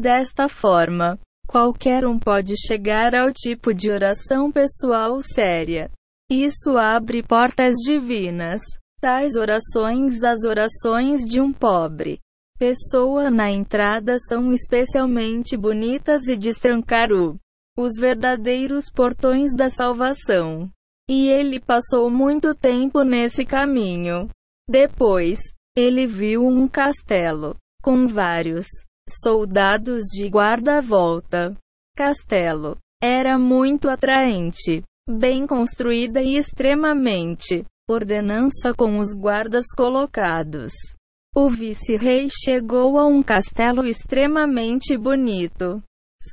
Desta 0.00 0.48
forma, 0.48 1.18
qualquer 1.50 2.06
um 2.06 2.16
pode 2.16 2.54
chegar 2.56 3.12
ao 3.12 3.32
tipo 3.32 3.74
de 3.74 3.90
oração 3.90 4.52
pessoal 4.52 5.20
séria. 5.20 5.90
Isso 6.30 6.78
abre 6.78 7.24
portas 7.24 7.74
divinas. 7.84 8.60
Tais 9.00 9.34
orações, 9.34 10.22
as 10.22 10.44
orações 10.44 11.24
de 11.24 11.40
um 11.40 11.52
pobre 11.52 12.20
pessoa 12.56 13.30
na 13.30 13.50
entrada 13.50 14.18
são 14.18 14.52
especialmente 14.52 15.56
bonitas 15.56 16.28
e 16.28 16.36
destrancar 16.36 17.10
o 17.10 17.38
os 17.76 17.94
verdadeiros 17.98 18.90
portões 18.94 19.56
da 19.56 19.70
salvação. 19.70 20.70
E 21.08 21.28
ele 21.28 21.58
passou 21.58 22.10
muito 22.10 22.54
tempo 22.54 23.02
nesse 23.02 23.46
caminho. 23.46 24.28
Depois, 24.68 25.40
ele 25.74 26.06
viu 26.06 26.44
um 26.44 26.68
castelo 26.68 27.56
com 27.82 28.06
vários 28.06 28.66
soldados 29.10 30.04
de 30.12 30.28
guarda-volta. 30.28 31.56
Castelo. 31.96 32.76
Era 33.02 33.38
muito 33.38 33.88
atraente, 33.88 34.82
bem 35.08 35.46
construída 35.46 36.22
e 36.22 36.36
extremamente 36.36 37.64
ordenança 37.88 38.72
com 38.76 38.98
os 38.98 39.14
guardas 39.14 39.66
colocados. 39.76 40.72
O 41.34 41.48
vice-rei 41.48 42.28
chegou 42.28 42.98
a 42.98 43.06
um 43.06 43.22
castelo 43.22 43.86
extremamente 43.86 44.96
bonito, 44.96 45.82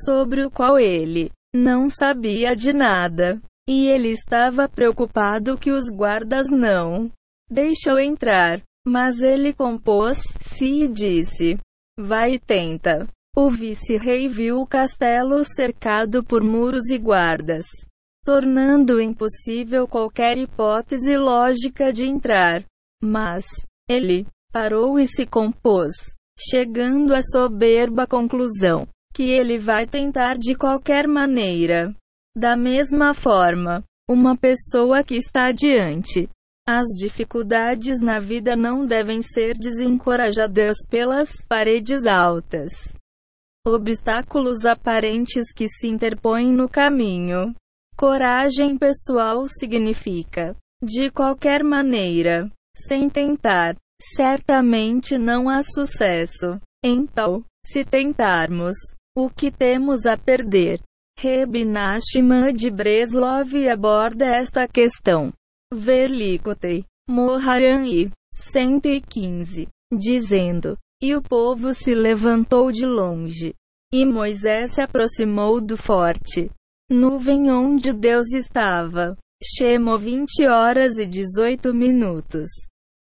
sobre 0.05 0.45
o 0.45 0.51
qual 0.51 0.79
ele 0.79 1.31
não 1.55 1.89
sabia 1.89 2.55
de 2.55 2.73
nada. 2.73 3.41
E 3.69 3.87
ele 3.87 4.09
estava 4.09 4.69
preocupado 4.69 5.57
que 5.57 5.71
os 5.71 5.89
guardas 5.91 6.47
não 6.49 7.11
deixou 7.49 7.99
entrar. 7.99 8.61
Mas 8.87 9.21
ele 9.21 9.53
compôs-se 9.53 10.65
e 10.65 10.87
disse: 10.87 11.57
Vai 11.99 12.35
e 12.35 12.39
tenta. 12.39 13.07
O 13.35 13.49
vice-rei 13.49 14.27
viu 14.27 14.61
o 14.61 14.67
castelo 14.67 15.43
cercado 15.43 16.23
por 16.23 16.43
muros 16.43 16.89
e 16.89 16.97
guardas, 16.97 17.65
tornando 18.23 19.01
impossível 19.01 19.87
qualquer 19.87 20.37
hipótese 20.37 21.17
lógica 21.17 21.91
de 21.91 22.05
entrar. 22.05 22.63
Mas 23.03 23.45
ele 23.89 24.27
parou 24.51 24.99
e 24.99 25.07
se 25.07 25.25
compôs, 25.25 25.93
chegando 26.37 27.13
à 27.13 27.21
soberba 27.21 28.07
conclusão 28.07 28.87
que 29.13 29.31
ele 29.31 29.57
vai 29.57 29.87
tentar 29.87 30.37
de 30.37 30.55
qualquer 30.55 31.07
maneira. 31.07 31.95
Da 32.35 32.55
mesma 32.55 33.15
forma, 33.15 33.83
uma 34.07 34.37
pessoa 34.37 35.03
que 35.03 35.15
está 35.15 35.51
diante 35.51 36.29
as 36.67 36.87
dificuldades 36.99 38.01
na 38.01 38.19
vida 38.19 38.53
não 38.53 38.85
devem 38.85 39.21
ser 39.21 39.53
desencorajadas 39.57 40.75
pelas 40.89 41.29
paredes 41.47 42.05
altas. 42.05 42.93
Obstáculos 43.65 44.65
aparentes 44.65 45.53
que 45.53 45.69
se 45.69 45.87
interpõem 45.87 46.51
no 46.51 46.67
caminho. 46.67 47.55
Coragem 47.95 48.77
pessoal 48.77 49.45
significa, 49.47 50.55
de 50.83 51.09
qualquer 51.09 51.63
maneira, 51.63 52.51
sem 52.75 53.09
tentar, 53.09 53.75
certamente 54.01 55.17
não 55.17 55.49
há 55.49 55.63
sucesso. 55.63 56.59
Então, 56.83 57.43
se 57.65 57.85
tentarmos, 57.85 58.75
O 59.19 59.31
que 59.31 59.49
temos 59.49 60.05
a 60.05 60.15
perder? 60.15 60.79
Reb 61.17 61.65
Nachman 61.65 62.53
de 62.53 62.69
Breslov 62.69 63.51
aborda 63.67 64.27
esta 64.27 64.67
questão. 64.67 65.33
Verlikotei, 65.73 66.85
Moharan 67.09 67.85
e 67.85 68.09
115, 68.33 69.67
dizendo: 69.91 70.77
E 71.01 71.15
o 71.15 71.21
povo 71.21 71.73
se 71.73 71.93
levantou 71.93 72.71
de 72.71 72.85
longe. 72.85 73.53
E 73.93 74.05
Moisés 74.05 74.71
se 74.71 74.81
aproximou 74.81 75.61
do 75.61 75.77
forte 75.77 76.51
nuvem 76.89 77.51
onde 77.51 77.91
Deus 77.91 78.31
estava. 78.33 79.17
Shemo 79.43 79.97
20 79.97 80.47
horas 80.47 80.97
e 80.97 81.05
18 81.05 81.73
minutos. 81.73 82.47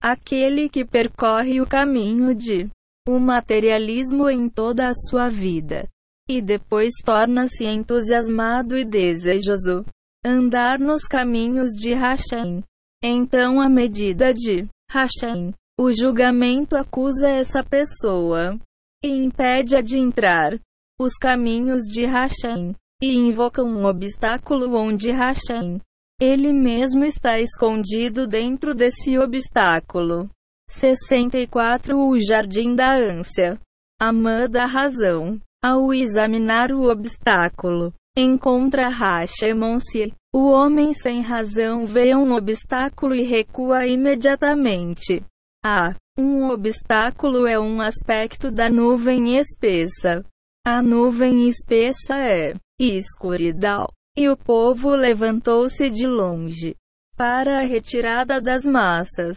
Aquele 0.03 0.69
que 0.69 0.85
percorre 0.85 1.61
o 1.61 1.67
caminho 1.67 2.35
de 2.35 2.69
o 3.07 3.19
materialismo 3.19 4.31
em 4.31 4.49
toda 4.49 4.89
a 4.89 4.95
sua 4.95 5.29
vida. 5.29 5.89
E 6.29 6.41
depois 6.41 6.93
torna-se 7.05 7.65
entusiasmado 7.65 8.79
e 8.79 8.85
desejoso 8.85 9.85
andar 10.25 10.79
nos 10.79 11.03
caminhos 11.05 11.71
de 11.71 11.95
Hashem. 11.95 12.63
Então, 13.03 13.61
a 13.61 13.69
medida 13.69 14.33
de 14.33 14.69
Hashem, 14.91 15.53
o 15.79 15.93
julgamento 15.93 16.77
acusa 16.77 17.29
essa 17.29 17.65
pessoa 17.65 18.59
e 19.03 19.09
impede-a 19.09 19.81
de 19.81 19.99
entrar 19.99 20.59
os 21.01 21.15
caminhos 21.15 21.83
de 21.83 22.05
Hashem 22.05 22.75
e 23.03 23.17
invoca 23.17 23.63
um 23.63 23.85
obstáculo 23.85 24.77
onde 24.77 25.11
Hashem 25.11 25.81
ele 26.25 26.53
mesmo 26.53 27.05
está 27.05 27.41
escondido 27.41 28.29
dentro 28.29 28.77
desse 28.77 29.19
obstáculo. 29.19 30.31
64 30.69 31.99
O 31.99 32.17
Jardim 32.17 32.77
da 32.77 32.95
Ânsia. 32.95 33.59
Amã 34.01 34.49
da 34.49 34.65
Razão. 34.65 35.41
Ao 35.61 35.93
examinar 35.93 36.71
o 36.71 36.89
obstáculo, 36.89 37.93
encontra 38.17 38.89
Hashemonsi. 38.89 40.13
O 40.35 40.51
homem 40.51 40.95
sem 40.95 41.21
razão 41.21 41.85
vê 41.85 42.15
um 42.15 42.33
obstáculo 42.33 43.15
e 43.15 43.23
recua 43.23 43.87
imediatamente. 43.87 45.23
Ah, 45.65 45.95
um 46.19 46.49
obstáculo 46.49 47.47
é 47.47 47.59
um 47.59 47.81
aspecto 47.81 48.51
da 48.51 48.69
nuvem 48.69 49.37
espessa. 49.37 50.25
A 50.65 50.83
nuvem 50.83 51.49
espessa 51.49 52.19
é 52.19 52.55
escuridão. 52.79 53.87
E 54.17 54.29
o 54.29 54.37
povo 54.37 54.91
levantou-se 54.91 55.89
de 55.89 56.07
longe 56.07 56.77
para 57.17 57.61
a 57.61 57.63
retirada 57.63 58.41
das 58.41 58.65
massas. 58.65 59.37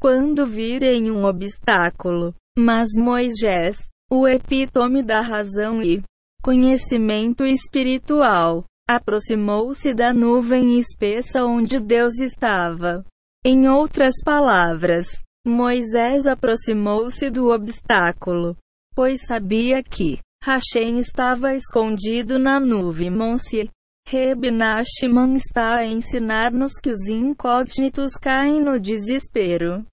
Quando 0.00 0.46
virem 0.46 1.10
um 1.10 1.24
obstáculo, 1.24 2.34
mas 2.58 2.90
Moisés, 2.96 3.88
o 4.10 4.28
epítome 4.28 5.02
da 5.02 5.20
razão 5.20 5.82
e 5.82 6.02
conhecimento 6.42 7.44
espiritual, 7.44 8.64
aproximou-se 8.88 9.94
da 9.94 10.12
nuvem 10.12 10.76
espessa 10.76 11.44
onde 11.44 11.78
Deus 11.78 12.18
estava. 12.18 13.04
Em 13.44 13.68
outras 13.68 14.14
palavras, 14.24 15.22
Moisés 15.46 16.26
aproximou-se 16.26 17.30
do 17.30 17.50
obstáculo, 17.50 18.56
pois 18.94 19.24
sabia 19.24 19.82
que 19.82 20.18
Hashem 20.44 20.98
estava 20.98 21.54
escondido 21.54 22.38
na 22.38 22.58
nuvem 22.58 23.10
Monsi. 23.10 23.70
Reb 24.08 24.50
Nachman 24.50 25.36
está 25.36 25.76
a 25.76 25.86
ensinar-nos 25.86 26.72
que 26.80 26.90
os 26.90 27.08
incógnitos 27.08 28.14
caem 28.14 28.60
no 28.60 28.80
desespero. 28.80 29.86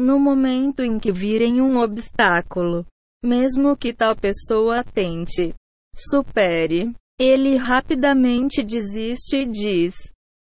No 0.00 0.18
momento 0.18 0.82
em 0.82 0.98
que 0.98 1.12
virem 1.12 1.60
um 1.60 1.78
obstáculo, 1.78 2.86
mesmo 3.22 3.76
que 3.76 3.92
tal 3.92 4.16
pessoa 4.16 4.82
tente, 4.82 5.54
supere, 5.94 6.92
ele 7.18 7.56
rapidamente 7.56 8.62
desiste 8.62 9.36
e 9.36 9.46
diz: 9.46 9.94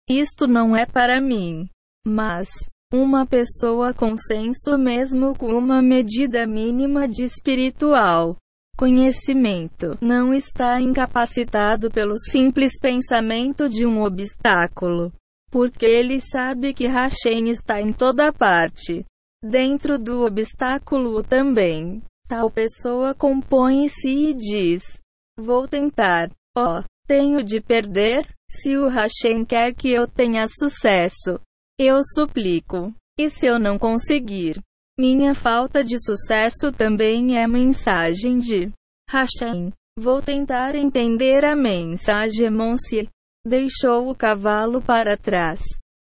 Isto 0.08 0.46
não 0.46 0.76
é 0.76 0.86
para 0.86 1.20
mim. 1.20 1.68
Mas, 2.06 2.48
uma 2.92 3.24
pessoa 3.26 3.94
com 3.94 4.16
senso 4.16 4.76
mesmo 4.76 5.34
com 5.36 5.56
uma 5.56 5.80
medida 5.80 6.46
mínima 6.46 7.08
de 7.08 7.24
espiritual 7.24 8.36
conhecimento 8.76 9.96
não 10.00 10.34
está 10.34 10.80
incapacitado 10.80 11.90
pelo 11.90 12.18
simples 12.18 12.72
pensamento 12.80 13.68
de 13.68 13.86
um 13.86 14.02
obstáculo, 14.02 15.12
porque 15.50 15.86
ele 15.86 16.20
sabe 16.20 16.74
que 16.74 16.86
Hashem 16.86 17.48
está 17.48 17.80
em 17.80 17.92
toda 17.92 18.32
parte. 18.32 19.04
Dentro 19.44 19.98
do 19.98 20.24
obstáculo 20.24 21.22
também. 21.22 22.02
Tal 22.28 22.50
pessoa 22.50 23.14
compõe-se 23.14 24.08
e 24.08 24.34
diz: 24.34 24.98
Vou 25.42 25.66
tentar. 25.66 26.30
Oh, 26.56 26.84
tenho 27.04 27.42
de 27.42 27.60
perder? 27.60 28.28
Se 28.48 28.76
o 28.76 28.86
Hashem 28.86 29.44
quer 29.44 29.74
que 29.74 29.92
eu 29.92 30.06
tenha 30.06 30.46
sucesso, 30.46 31.40
eu 31.76 31.98
suplico. 32.14 32.94
E 33.18 33.28
se 33.28 33.48
eu 33.48 33.58
não 33.58 33.76
conseguir? 33.76 34.62
Minha 34.96 35.34
falta 35.34 35.82
de 35.82 35.98
sucesso 35.98 36.70
também 36.70 37.36
é 37.36 37.48
mensagem 37.48 38.38
de 38.38 38.70
Hashem. 39.10 39.72
Vou 39.98 40.22
tentar 40.22 40.76
entender 40.76 41.44
a 41.44 41.56
mensagem. 41.56 42.48
Monsi 42.48 43.08
deixou 43.44 44.08
o 44.08 44.14
cavalo 44.14 44.80
para 44.80 45.16
trás 45.16 45.60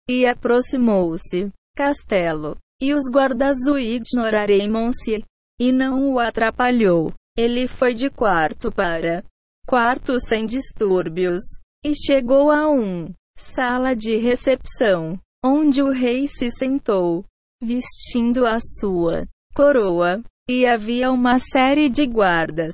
e 0.07 0.27
aproximou-se. 0.27 1.49
Castelo. 1.75 2.55
E 2.79 2.93
os 2.93 3.09
guardas 3.11 3.57
o 3.67 3.79
ignorarei 3.79 4.69
Monsi 4.69 5.25
e 5.59 5.71
não 5.71 6.13
o 6.13 6.19
atrapalhou. 6.19 7.11
Ele 7.37 7.67
foi 7.67 7.93
de 7.93 8.09
quarto 8.09 8.71
para 8.71 9.23
quarto 9.67 10.19
sem 10.19 10.45
distúrbios 10.45 11.41
e 11.83 11.95
chegou 11.95 12.51
a 12.51 12.69
um 12.69 13.13
sala 13.37 13.95
de 13.95 14.17
recepção, 14.17 15.19
onde 15.43 15.81
o 15.81 15.89
rei 15.89 16.27
se 16.27 16.51
sentou 16.51 17.25
vestindo 17.61 18.45
a 18.45 18.59
sua 18.59 19.25
coroa, 19.55 20.21
e 20.49 20.65
havia 20.65 21.09
uma 21.09 21.39
série 21.39 21.89
de 21.89 22.05
guardas. 22.05 22.73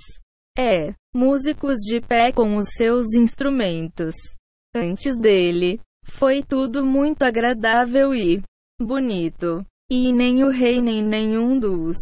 É, 0.57 0.93
músicos 1.13 1.77
de 1.77 2.01
pé 2.01 2.31
com 2.31 2.55
os 2.55 2.65
seus 2.75 3.13
instrumentos. 3.13 4.15
Antes 4.75 5.17
dele, 5.19 5.79
foi 6.03 6.41
tudo 6.41 6.85
muito 6.85 7.23
agradável 7.23 8.13
e 8.13 8.41
bonito. 8.81 9.63
E 9.91 10.11
nem 10.11 10.43
o 10.43 10.49
rei 10.49 10.81
nem 10.81 11.03
nenhum 11.03 11.57
dos 11.59 11.97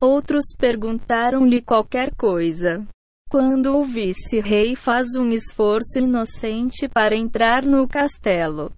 outros 0.00 0.44
perguntaram-lhe 0.58 1.62
qualquer 1.62 2.14
coisa. 2.14 2.86
Quando 3.30 3.76
o 3.76 3.84
vice-rei 3.84 4.76
faz 4.76 5.16
um 5.16 5.28
esforço 5.30 5.98
inocente 5.98 6.88
para 6.88 7.16
entrar 7.16 7.64
no 7.64 7.88
castelo, 7.88 8.72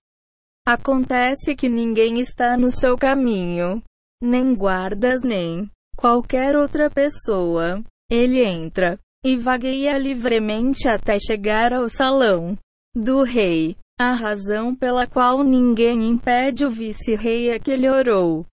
Acontece 0.68 1.56
que 1.56 1.66
ninguém 1.66 2.20
está 2.20 2.54
no 2.54 2.70
seu 2.70 2.94
caminho, 2.94 3.82
nem 4.20 4.54
guardas, 4.54 5.22
nem 5.22 5.70
qualquer 5.96 6.54
outra 6.56 6.90
pessoa. 6.90 7.82
Ele 8.10 8.44
entra 8.44 9.00
e 9.24 9.34
vagueia 9.34 9.96
livremente 9.96 10.86
até 10.86 11.18
chegar 11.18 11.72
ao 11.72 11.88
salão 11.88 12.54
do 12.94 13.22
rei. 13.22 13.76
A 13.98 14.12
razão 14.12 14.76
pela 14.76 15.06
qual 15.06 15.42
ninguém 15.42 16.06
impede 16.06 16.66
o 16.66 16.70
vice-rei 16.70 17.48
é 17.48 17.58
que 17.58 17.70
ele 17.70 17.88
orou 17.88 18.44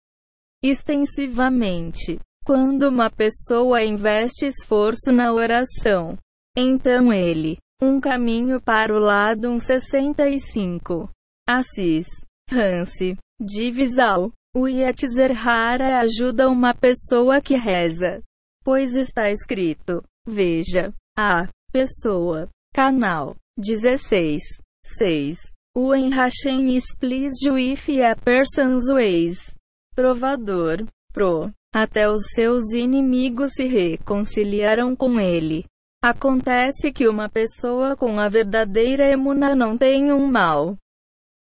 extensivamente. 0.62 2.20
Quando 2.44 2.88
uma 2.88 3.10
pessoa 3.10 3.82
investe 3.82 4.44
esforço 4.44 5.10
na 5.10 5.32
oração, 5.32 6.18
então 6.54 7.10
ele, 7.10 7.56
um 7.80 7.98
caminho 7.98 8.60
para 8.60 8.94
o 8.94 8.98
lado 8.98 9.58
165. 9.58 11.08
Assis, 11.48 12.06
Hansi, 12.52 13.16
Divisal. 13.40 14.30
O 14.56 14.68
Yetzerhara 14.68 15.98
ajuda 15.98 16.48
uma 16.48 16.72
pessoa 16.74 17.40
que 17.40 17.56
reza. 17.56 18.22
Pois 18.62 18.94
está 18.94 19.30
escrito: 19.30 20.02
Veja, 20.26 20.94
a 21.18 21.48
pessoa. 21.72 22.48
Canal 22.72 23.36
16. 23.58 24.42
6. 24.84 25.38
O 25.74 25.94
Enrachem 25.94 26.76
Splis 26.76 27.32
Juif 27.42 28.00
a 28.00 28.14
Persons 28.14 28.84
Ways. 28.88 29.54
Provador. 29.94 30.86
Pro. 31.12 31.50
Até 31.74 32.08
os 32.08 32.22
seus 32.32 32.72
inimigos 32.72 33.54
se 33.54 33.66
reconciliaram 33.66 34.94
com 34.94 35.18
ele. 35.18 35.64
Acontece 36.00 36.92
que 36.92 37.08
uma 37.08 37.28
pessoa 37.28 37.96
com 37.96 38.20
a 38.20 38.28
verdadeira 38.28 39.10
emuna 39.10 39.56
não 39.56 39.76
tem 39.76 40.12
um 40.12 40.30
mal 40.30 40.76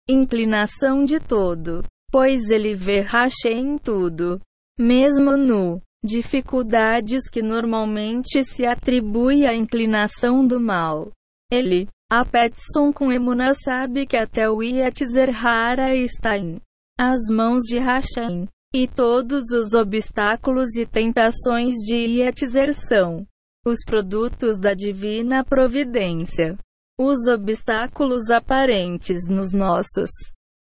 inclinação 0.09 1.05
de 1.05 1.21
todo, 1.21 1.83
pois 2.11 2.51
ele 2.51 2.75
vê 2.75 3.01
rache 3.01 3.49
em 3.49 3.77
tudo, 3.77 4.41
mesmo 4.79 5.37
no 5.37 5.81
dificuldades 6.05 7.29
que 7.31 7.43
normalmente 7.43 8.43
se 8.43 8.67
atribui 8.67 9.47
à 9.47 9.55
inclinação 9.55 10.47
do 10.47 10.59
mal. 10.59 11.11
Ele, 11.53 11.89
a 12.11 12.25
Petson 12.25 12.93
com 12.93 13.13
Emuna 13.13 13.53
sabe 13.55 14.07
que 14.07 14.17
até 14.17 14.51
o 14.51 14.63
Yetzerhara 14.63 15.95
está 15.95 16.37
em 16.37 16.61
as 16.99 17.21
mãos 17.31 17.63
de 17.63 17.79
Hashem, 17.79 18.49
e 18.75 18.89
todos 18.89 19.51
os 19.53 19.75
obstáculos 19.75 20.75
e 20.77 20.87
tentações 20.87 21.75
de 21.75 21.95
Yetzer 21.95 22.73
são 22.73 23.27
os 23.67 23.85
produtos 23.85 24.59
da 24.59 24.75
divina 24.75 25.45
providência, 25.45 26.57
os 26.99 27.29
obstáculos 27.29 28.31
aparentes 28.31 29.29
nos 29.29 29.53
nossos. 29.53 30.11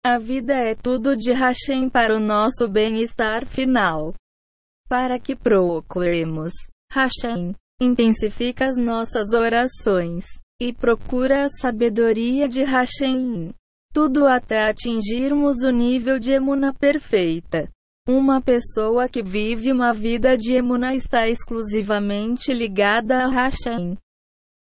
A 0.04 0.18
vida 0.18 0.54
é 0.54 0.74
tudo 0.74 1.16
de 1.16 1.32
Hashem 1.32 1.90
para 1.90 2.16
o 2.16 2.20
nosso 2.20 2.68
bem-estar 2.68 3.44
final. 3.44 4.14
Para 4.88 5.18
que 5.18 5.34
procuremos 5.34 6.52
Hashem, 6.92 7.54
intensifica 7.80 8.66
as 8.66 8.76
nossas 8.76 9.32
orações 9.32 10.24
e 10.60 10.72
procura 10.72 11.44
a 11.44 11.48
sabedoria 11.48 12.48
de 12.48 12.62
Hashem. 12.62 13.52
Tudo 13.92 14.26
até 14.26 14.68
atingirmos 14.68 15.62
o 15.64 15.70
nível 15.70 16.18
de 16.18 16.32
emuna 16.32 16.72
perfeita. 16.72 17.68
Uma 18.08 18.40
pessoa 18.40 19.08
que 19.08 19.20
vive 19.20 19.72
uma 19.72 19.92
vida 19.92 20.36
de 20.36 20.54
emuna 20.54 20.94
está 20.94 21.26
exclusivamente 21.26 22.52
ligada 22.52 23.24
a 23.24 23.28
Hashem. 23.28 23.98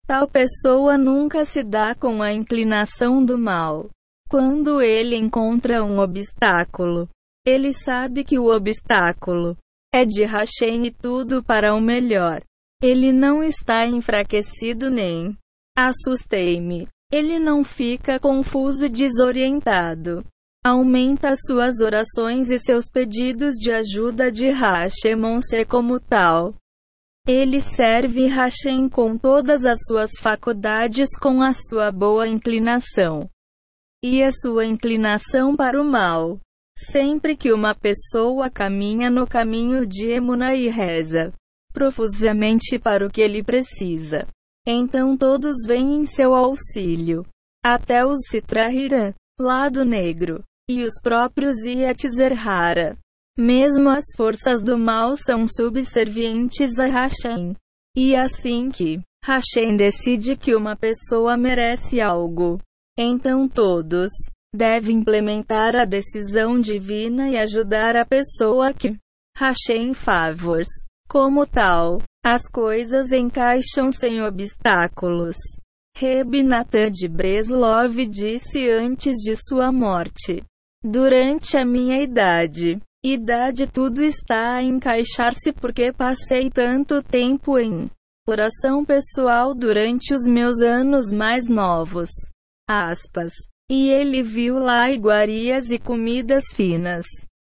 Tal 0.05 0.27
pessoa 0.27 0.97
nunca 0.97 1.45
se 1.45 1.63
dá 1.63 1.95
com 1.95 2.21
a 2.21 2.33
inclinação 2.33 3.23
do 3.23 3.37
mal. 3.37 3.89
Quando 4.29 4.81
ele 4.81 5.15
encontra 5.15 5.83
um 5.85 5.99
obstáculo, 5.99 7.07
ele 7.45 7.71
sabe 7.71 8.25
que 8.25 8.37
o 8.37 8.53
obstáculo 8.53 9.55
é 9.93 10.03
de 10.03 10.25
Hashem 10.25 10.87
e 10.87 10.91
tudo 10.91 11.41
para 11.41 11.73
o 11.73 11.79
melhor. 11.79 12.41
Ele 12.83 13.13
não 13.13 13.41
está 13.41 13.87
enfraquecido 13.87 14.89
nem 14.89 15.37
assustei-me. 15.77 16.89
Ele 17.09 17.39
não 17.39 17.63
fica 17.63 18.19
confuso 18.19 18.85
e 18.85 18.89
desorientado. 18.89 20.25
Aumenta 20.65 21.35
suas 21.37 21.79
orações 21.79 22.49
e 22.49 22.59
seus 22.59 22.89
pedidos 22.89 23.55
de 23.55 23.71
ajuda 23.71 24.31
de 24.31 24.49
Hashemon-se 24.49 25.65
como 25.65 25.99
tal. 25.99 26.53
Ele 27.25 27.61
serve 27.61 28.27
Hashem 28.27 28.89
com 28.89 29.17
todas 29.17 29.65
as 29.65 29.79
suas 29.87 30.11
faculdades 30.19 31.09
com 31.17 31.41
a 31.41 31.53
sua 31.53 31.91
boa 31.91 32.27
inclinação. 32.27 33.29
E 34.03 34.21
a 34.21 34.31
sua 34.31 34.65
inclinação 34.65 35.55
para 35.55 35.81
o 35.81 35.85
mal. 35.85 36.39
Sempre 36.77 37.37
que 37.37 37.53
uma 37.53 37.73
pessoa 37.75 38.49
caminha 38.49 39.09
no 39.09 39.27
caminho 39.27 39.85
de 39.85 40.11
Emuna 40.11 40.55
e 40.55 40.69
reza 40.69 41.33
profusamente 41.73 42.77
para 42.79 43.05
o 43.05 43.09
que 43.09 43.21
ele 43.21 43.43
precisa, 43.43 44.27
então 44.65 45.15
todos 45.15 45.55
vêm 45.65 45.95
em 45.95 46.05
seu 46.05 46.33
auxílio. 46.33 47.25
Até 47.63 48.05
os 48.05 48.19
Citrahira, 48.29 49.15
lado 49.39 49.85
negro, 49.85 50.43
e 50.69 50.83
os 50.83 51.01
próprios 51.01 51.55
Yetzerhara. 51.65 52.95
Mesmo 53.35 53.89
as 53.89 54.05
forças 54.15 54.61
do 54.61 54.77
mal 54.77 55.15
são 55.17 55.47
subservientes 55.47 56.77
a 56.77 56.85
Hashem. 56.85 57.55
E 57.97 58.15
assim 58.15 58.69
que 58.69 59.01
Hashem 59.25 59.75
decide 59.75 60.37
que 60.37 60.55
uma 60.55 60.75
pessoa 60.75 61.35
merece 61.35 61.99
algo, 61.99 62.59
então 62.97 63.47
todos 63.47 64.11
devem 64.53 64.97
implementar 64.97 65.75
a 65.75 65.85
decisão 65.85 66.59
divina 66.59 67.29
e 67.29 67.37
ajudar 67.37 67.95
a 67.95 68.05
pessoa 68.05 68.71
que 68.71 68.95
Hashem 69.35 69.93
favors. 69.95 70.67
Como 71.09 71.47
tal, 71.47 71.97
as 72.23 72.47
coisas 72.47 73.11
encaixam 73.11 73.91
sem 73.91 74.21
obstáculos. 74.21 75.35
Reb 75.97 76.43
Natan 76.43 76.91
de 76.91 77.07
Breslov 77.07 77.95
disse 78.07 78.69
antes 78.69 79.15
de 79.15 79.35
sua 79.35 79.71
morte: 79.71 80.43
Durante 80.83 81.57
a 81.57 81.65
minha 81.65 82.01
idade, 82.01 82.79
idade 83.03 83.67
tudo 83.67 84.01
está 84.01 84.55
a 84.55 84.63
encaixar-se 84.63 85.51
porque 85.51 85.91
passei 85.91 86.49
tanto 86.49 87.03
tempo 87.03 87.59
em 87.59 87.89
oração 88.27 88.85
pessoal 88.85 89.53
durante 89.53 90.13
os 90.13 90.25
meus 90.25 90.61
anos 90.61 91.11
mais 91.11 91.47
novos. 91.47 92.09
Aspas. 92.67 93.33
E 93.69 93.89
ele 93.89 94.23
viu 94.23 94.57
lá 94.57 94.89
iguarias 94.89 95.69
e 95.69 95.77
comidas 95.77 96.45
finas. 96.53 97.05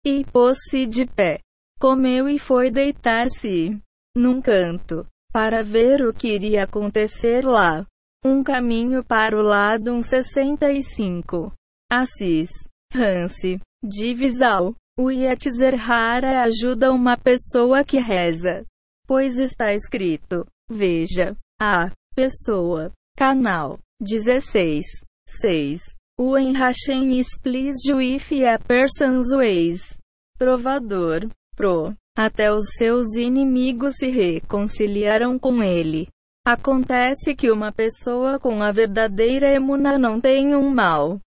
E 0.06 0.26
pôs-se 0.26 0.88
de 0.88 1.06
pé. 1.06 1.40
Comeu 1.80 2.28
e 2.28 2.40
foi 2.40 2.72
deitar-se 2.72 3.80
num 4.16 4.42
canto, 4.42 5.08
para 5.32 5.64
ver 5.64 6.02
o 6.02 6.14
que 6.14 6.34
iria 6.34 6.64
acontecer 6.64 7.46
lá. 7.46 7.86
Um 8.26 8.44
caminho 8.44 9.04
para 9.04 9.38
o 9.38 9.42
lado 9.42 9.92
165. 10.02 11.54
Assis. 11.90 12.50
Hansi. 12.94 13.60
Divisal. 13.84 14.76
O 15.00 15.10
Yetzerhara 15.10 16.42
ajuda 16.44 16.92
uma 16.92 17.18
pessoa 17.18 17.84
que 17.84 17.98
reza. 17.98 18.66
Pois 19.08 19.40
está 19.40 19.74
escrito. 19.74 20.46
Veja. 20.70 21.36
A. 21.60 21.90
Pessoa. 22.14 22.92
Canal. 23.18 23.80
16. 24.02 24.84
6. 25.28 25.96
O 26.20 26.36
Hashem 26.36 27.18
is 27.18 27.28
pleased 27.42 27.92
with 27.92 28.46
a 28.46 28.60
person's 28.60 29.34
ways. 29.34 29.98
Provador. 30.38 31.30
Pro. 31.56 31.96
Até 32.18 32.52
os 32.52 32.66
seus 32.78 33.16
inimigos 33.16 33.96
se 33.96 34.10
reconciliaram 34.10 35.40
com 35.40 35.64
ele. 35.64 36.08
Acontece 36.46 37.34
que 37.36 37.50
uma 37.50 37.72
pessoa 37.72 38.38
com 38.38 38.62
a 38.62 38.72
verdadeira 38.72 39.48
emuna 39.54 39.98
não 39.98 40.20
tem 40.20 40.54
um 40.56 40.70
mal 40.70 41.22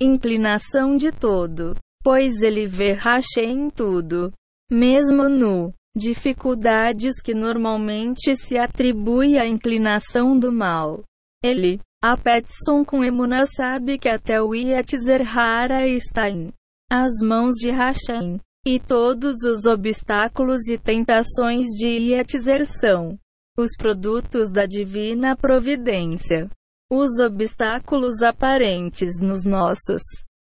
inclinação 0.00 0.96
de 0.96 1.10
todo, 1.10 1.74
pois 2.02 2.42
ele 2.42 2.66
vê 2.66 2.92
Hashem 2.92 3.66
em 3.66 3.70
tudo, 3.70 4.32
mesmo 4.70 5.28
no 5.28 5.72
dificuldades 5.96 7.20
que 7.20 7.34
normalmente 7.34 8.36
se 8.36 8.56
atribui 8.56 9.36
à 9.36 9.46
inclinação 9.46 10.38
do 10.38 10.52
mal. 10.52 11.02
Ele, 11.42 11.80
a 12.02 12.16
Petson 12.16 12.84
com 12.84 13.02
emuna 13.02 13.46
sabe 13.46 13.98
que 13.98 14.08
até 14.08 14.40
o 14.40 14.54
Yetzerhara 14.54 15.88
está 15.88 16.30
em 16.30 16.52
as 16.90 17.12
mãos 17.22 17.54
de 17.56 17.70
Hashem. 17.70 18.40
E 18.66 18.78
todos 18.78 19.44
os 19.44 19.64
obstáculos 19.66 20.68
e 20.68 20.76
tentações 20.76 21.66
de 21.68 21.86
Yetzer 21.86 22.66
são 22.66 23.18
os 23.58 23.70
produtos 23.76 24.50
da 24.52 24.66
divina 24.66 25.36
providência. 25.36 26.50
Os 26.90 27.20
obstáculos 27.20 28.22
aparentes 28.22 29.20
nos 29.20 29.44
nossos. 29.44 30.00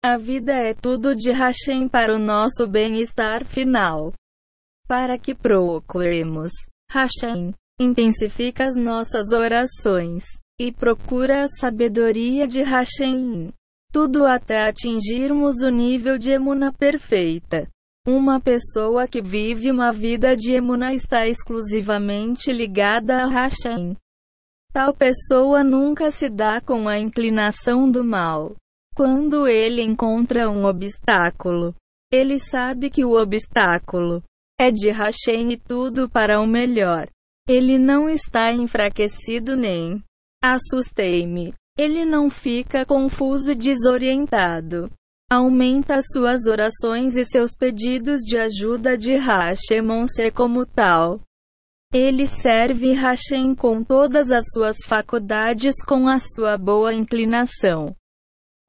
A 0.05 0.15
vida 0.15 0.53
é 0.53 0.75
tudo 0.75 1.15
de 1.15 1.31
Hashem 1.31 1.87
para 1.87 2.15
o 2.15 2.19
nosso 2.19 2.67
bem-estar 2.67 3.43
final. 3.43 4.13
Para 4.87 5.17
que 5.17 5.33
procuremos 5.33 6.51
Hashem, 6.91 7.51
intensifica 7.79 8.65
as 8.65 8.75
nossas 8.75 9.31
orações 9.31 10.23
e 10.61 10.71
procura 10.71 11.41
a 11.41 11.47
sabedoria 11.47 12.47
de 12.47 12.61
Hashem. 12.61 13.51
Tudo 13.91 14.27
até 14.27 14.67
atingirmos 14.67 15.63
o 15.63 15.69
nível 15.69 16.19
de 16.19 16.29
emuna 16.29 16.71
perfeita. 16.71 17.67
Uma 18.07 18.39
pessoa 18.39 19.07
que 19.07 19.19
vive 19.19 19.71
uma 19.71 19.91
vida 19.91 20.35
de 20.35 20.53
emuna 20.53 20.93
está 20.93 21.27
exclusivamente 21.27 22.51
ligada 22.51 23.23
a 23.23 23.27
Hashem. 23.27 23.97
Tal 24.71 24.93
pessoa 24.93 25.63
nunca 25.63 26.11
se 26.11 26.29
dá 26.29 26.61
com 26.61 26.87
a 26.87 26.99
inclinação 26.99 27.89
do 27.89 28.03
mal. 28.03 28.55
Quando 28.95 29.47
ele 29.47 29.81
encontra 29.81 30.49
um 30.49 30.65
obstáculo, 30.65 31.75
ele 32.11 32.37
sabe 32.37 32.89
que 32.89 33.03
o 33.03 33.19
obstáculo 33.19 34.23
é 34.59 34.71
de 34.71 34.91
Hashem 34.91 35.51
e 35.53 35.57
tudo 35.57 36.09
para 36.09 36.39
o 36.39 36.47
melhor. 36.47 37.07
Ele 37.47 37.77
não 37.77 38.07
está 38.09 38.51
enfraquecido 38.51 39.55
nem 39.55 40.03
assustei-me. 40.43 41.53
Ele 41.77 42.05
não 42.05 42.29
fica 42.29 42.85
confuso 42.85 43.51
e 43.51 43.55
desorientado 43.55 44.89
aumenta 45.29 46.01
suas 46.01 46.47
orações 46.47 47.15
e 47.15 47.23
seus 47.23 47.53
pedidos 47.53 48.21
de 48.21 48.35
ajuda 48.37 48.97
de 48.97 49.13
Hashemon-se 49.15 50.31
como 50.31 50.65
tal. 50.65 51.21
Ele 51.93 52.27
serve 52.27 52.93
Hashem 52.93 53.55
com 53.55 53.83
todas 53.83 54.31
as 54.31 54.45
suas 54.53 54.77
faculdades 54.85 55.75
com 55.83 56.07
a 56.07 56.19
sua 56.19 56.57
boa 56.57 56.93
inclinação 56.93 57.95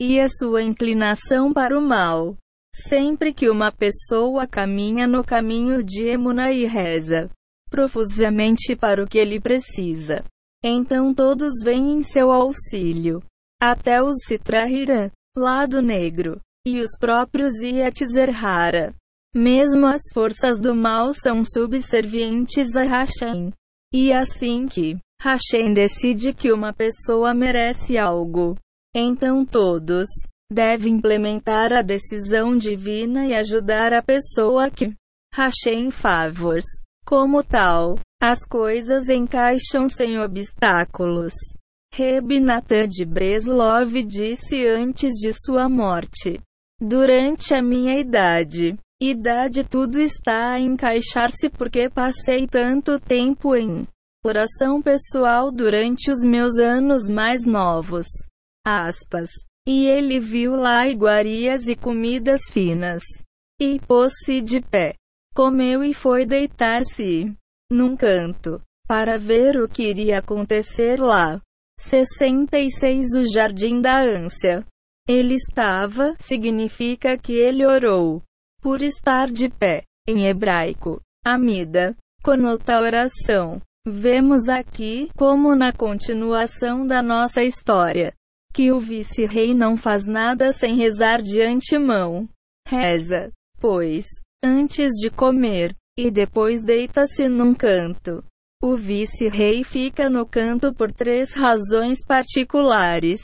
e 0.01 0.19
a 0.19 0.29
sua 0.29 0.63
inclinação 0.63 1.53
para 1.53 1.79
o 1.79 1.83
mal. 1.83 2.37
Sempre 2.75 3.35
que 3.35 3.51
uma 3.51 3.71
pessoa 3.71 4.47
caminha 4.47 5.07
no 5.07 5.23
caminho 5.23 5.83
de 5.83 6.07
Emuna 6.07 6.51
e 6.51 6.65
reza 6.65 7.31
profusamente 7.71 8.75
para 8.75 9.03
o 9.03 9.07
que 9.07 9.17
ele 9.17 9.41
precisa, 9.41 10.25
então 10.63 11.15
todos 11.15 11.63
vêm 11.63 11.93
em 11.93 12.03
seu 12.03 12.33
auxílio. 12.33 13.23
Até 13.63 14.03
os 14.03 14.17
Citrahira, 14.27 15.13
lado 15.37 15.81
negro, 15.81 16.41
e 16.67 16.81
os 16.81 16.91
próprios 16.99 17.53
Yetzerhara. 17.63 18.95
Mesmo 19.35 19.87
as 19.87 20.03
forças 20.13 20.59
do 20.59 20.75
mal 20.75 21.13
são 21.13 21.43
subservientes 21.45 22.75
a 22.75 22.83
Hashem. 22.83 23.53
E 23.93 24.13
assim 24.13 24.67
que 24.67 24.99
Hashem 25.21 25.73
decide 25.73 26.33
que 26.33 26.53
uma 26.53 26.73
pessoa 26.73 27.33
merece 27.35 27.99
algo, 27.99 28.57
então 28.95 29.45
todos 29.45 30.09
devem 30.51 30.95
implementar 30.95 31.73
a 31.73 31.83
decisão 31.83 32.57
divina 32.57 33.27
e 33.27 33.35
ajudar 33.35 33.93
a 33.93 34.03
pessoa 34.03 34.71
que 34.71 34.95
Hashem 35.35 35.91
favors. 35.91 36.65
Como 37.05 37.43
tal, 37.43 37.97
As 38.23 38.45
coisas 38.45 39.09
encaixam 39.09 39.89
sem 39.89 40.19
obstáculos. 40.19 41.33
Reb 41.95 42.39
Natan 42.39 42.87
de 42.87 43.07
Breslov 43.07 43.91
disse 44.05 44.67
antes 44.67 45.15
de 45.15 45.33
sua 45.33 45.71
morte. 45.71 46.39
Durante 46.79 47.55
a 47.55 47.63
minha 47.63 47.99
idade, 47.99 48.77
idade 49.01 49.65
tudo 49.65 49.99
está 49.99 50.53
a 50.53 50.61
encaixar-se 50.61 51.49
porque 51.49 51.89
passei 51.89 52.47
tanto 52.47 53.01
tempo 53.01 53.57
em 53.57 53.87
oração 54.25 54.83
pessoal 54.83 55.51
durante 55.51 56.11
os 56.11 56.21
meus 56.23 56.59
anos 56.59 57.09
mais 57.09 57.45
novos. 57.45 58.07
Aspas. 58.65 59.31
E 59.67 59.87
ele 59.87 60.21
viu 60.21 60.55
lá 60.57 60.87
iguarias 60.87 61.69
e 61.69 61.77
comidas 61.77 62.43
finas. 62.51 63.03
E 63.61 63.79
pôs-se 63.81 64.41
de 64.41 64.61
pé. 64.61 64.95
Comeu 65.35 65.83
e 65.85 65.95
foi 65.95 66.27
deitar-se 66.27 67.33
num 67.71 67.97
canto 67.97 68.61
para 68.87 69.17
ver 69.17 69.57
o 69.57 69.69
que 69.69 69.89
iria 69.89 70.19
acontecer 70.19 71.01
lá. 71.01 71.41
66 71.79 73.15
O 73.17 73.33
Jardim 73.33 73.81
da 73.81 74.03
Ânsia. 74.03 74.67
Ele 75.09 75.35
estava, 75.35 76.15
significa 76.19 77.17
que 77.17 77.33
ele 77.33 77.65
orou. 77.65 78.23
Por 78.61 78.83
estar 78.83 79.31
de 79.31 79.49
pé. 79.49 79.85
Em 80.09 80.27
hebraico. 80.27 81.01
Amida. 81.25 81.97
Conota 82.23 82.81
oração. 82.81 83.61
Vemos 83.87 84.49
aqui, 84.49 85.09
como 85.17 85.55
na 85.55 85.73
continuação 85.73 86.87
da 86.87 87.03
nossa 87.03 87.43
história, 87.43 88.13
que 88.53 88.71
o 88.71 88.79
vice-rei 88.79 89.55
não 89.55 89.75
faz 89.77 90.07
nada 90.07 90.53
sem 90.53 90.77
rezar 90.77 91.23
de 91.23 91.41
antemão. 91.41 92.29
Reza, 92.69 93.33
pois, 93.59 94.05
antes 94.45 94.93
de 95.01 95.09
comer, 95.09 95.75
e 95.99 96.11
depois 96.11 96.63
deita-se 96.63 97.27
num 97.29 97.55
canto. 97.55 98.23
O 98.63 98.77
vice-rei 98.77 99.65
fica 99.65 100.11
no 100.11 100.27
canto 100.27 100.75
por 100.75 100.93
três 100.93 101.35
razões 101.35 102.05
particulares: 102.07 103.21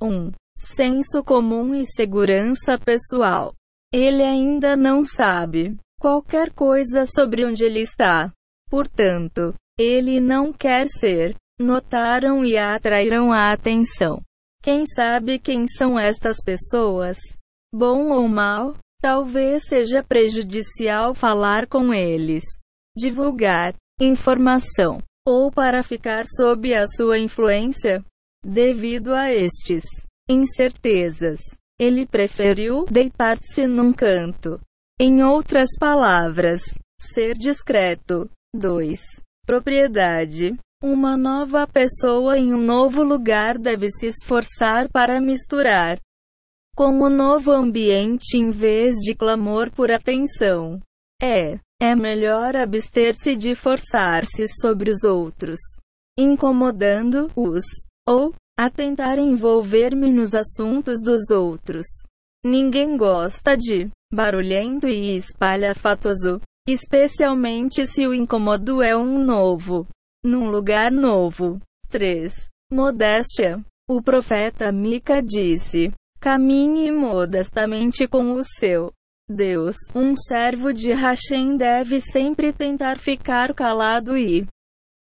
1. 0.00 0.06
Um, 0.06 0.30
senso 0.58 1.24
comum 1.24 1.74
e 1.74 1.86
segurança 1.86 2.78
pessoal. 2.78 3.54
Ele 3.92 4.22
ainda 4.22 4.76
não 4.76 5.04
sabe 5.04 5.76
qualquer 5.98 6.52
coisa 6.52 7.06
sobre 7.06 7.44
onde 7.44 7.64
ele 7.64 7.80
está. 7.80 8.32
Portanto, 8.68 9.52
ele 9.78 10.20
não 10.20 10.52
quer 10.52 10.86
ser. 10.88 11.34
Notaram 11.58 12.42
e 12.44 12.56
atraíram 12.56 13.30
a 13.30 13.52
atenção. 13.52 14.22
Quem 14.62 14.86
sabe 14.86 15.38
quem 15.38 15.66
são 15.66 15.98
estas 15.98 16.38
pessoas? 16.42 17.18
Bom 17.72 18.10
ou 18.10 18.26
mal? 18.28 18.76
Talvez 19.02 19.64
seja 19.64 20.02
prejudicial 20.02 21.14
falar 21.14 21.66
com 21.66 21.92
eles. 21.92 22.44
Divulgar 22.96 23.74
informação, 24.00 24.98
ou 25.26 25.50
para 25.50 25.82
ficar 25.82 26.24
sob 26.26 26.74
a 26.74 26.86
sua 26.86 27.18
influência. 27.18 28.04
Devido 28.42 29.14
a 29.14 29.30
estes 29.30 29.84
incertezas, 30.28 31.40
ele 31.80 32.06
preferiu 32.06 32.84
deitar-se 32.84 33.66
num 33.66 33.90
canto. 33.90 34.60
Em 35.00 35.24
outras 35.24 35.70
palavras, 35.78 36.60
ser 37.00 37.32
discreto. 37.32 38.28
2. 38.54 39.00
Propriedade. 39.46 40.58
Uma 40.84 41.16
nova 41.16 41.66
pessoa 41.66 42.38
em 42.38 42.52
um 42.52 42.60
novo 42.60 43.02
lugar 43.02 43.56
deve 43.56 43.90
se 43.90 44.06
esforçar 44.06 44.90
para 44.90 45.20
misturar 45.20 45.98
com 46.76 47.00
o 47.00 47.08
novo 47.08 47.50
ambiente 47.50 48.36
em 48.36 48.50
vez 48.50 48.96
de 48.96 49.14
clamor 49.14 49.70
por 49.70 49.90
atenção. 49.90 50.80
É 51.22 51.58
é 51.82 51.96
melhor 51.96 52.54
abster-se 52.56 53.34
de 53.34 53.54
forçar-se 53.54 54.46
sobre 54.60 54.90
os 54.90 55.02
outros, 55.02 55.58
incomodando-os, 56.18 57.64
ou 58.06 58.34
a 58.58 58.70
tentar 58.70 59.18
envolver-me 59.18 60.12
nos 60.12 60.34
assuntos 60.34 61.00
dos 61.00 61.30
outros. 61.30 61.86
Ninguém 62.44 62.96
gosta 62.96 63.56
de 63.56 63.90
barulhento 64.12 64.88
e 64.88 65.16
espalhafatoso, 65.16 66.40
especialmente 66.68 67.86
se 67.86 68.06
o 68.06 68.14
incômodo 68.14 68.82
é 68.82 68.96
um 68.96 69.22
novo, 69.22 69.86
num 70.24 70.50
lugar 70.50 70.90
novo. 70.90 71.60
3. 71.88 72.48
Modéstia. 72.72 73.64
O 73.88 74.00
profeta 74.00 74.70
Mica 74.70 75.20
disse: 75.20 75.92
Caminhe 76.20 76.92
modestamente 76.92 78.06
com 78.06 78.32
o 78.32 78.44
seu 78.44 78.92
Deus, 79.32 79.76
um 79.94 80.16
servo 80.16 80.72
de 80.72 80.92
Hashem 80.92 81.56
deve 81.56 82.00
sempre 82.00 82.52
tentar 82.52 82.98
ficar 82.98 83.54
calado 83.54 84.16
e 84.16 84.44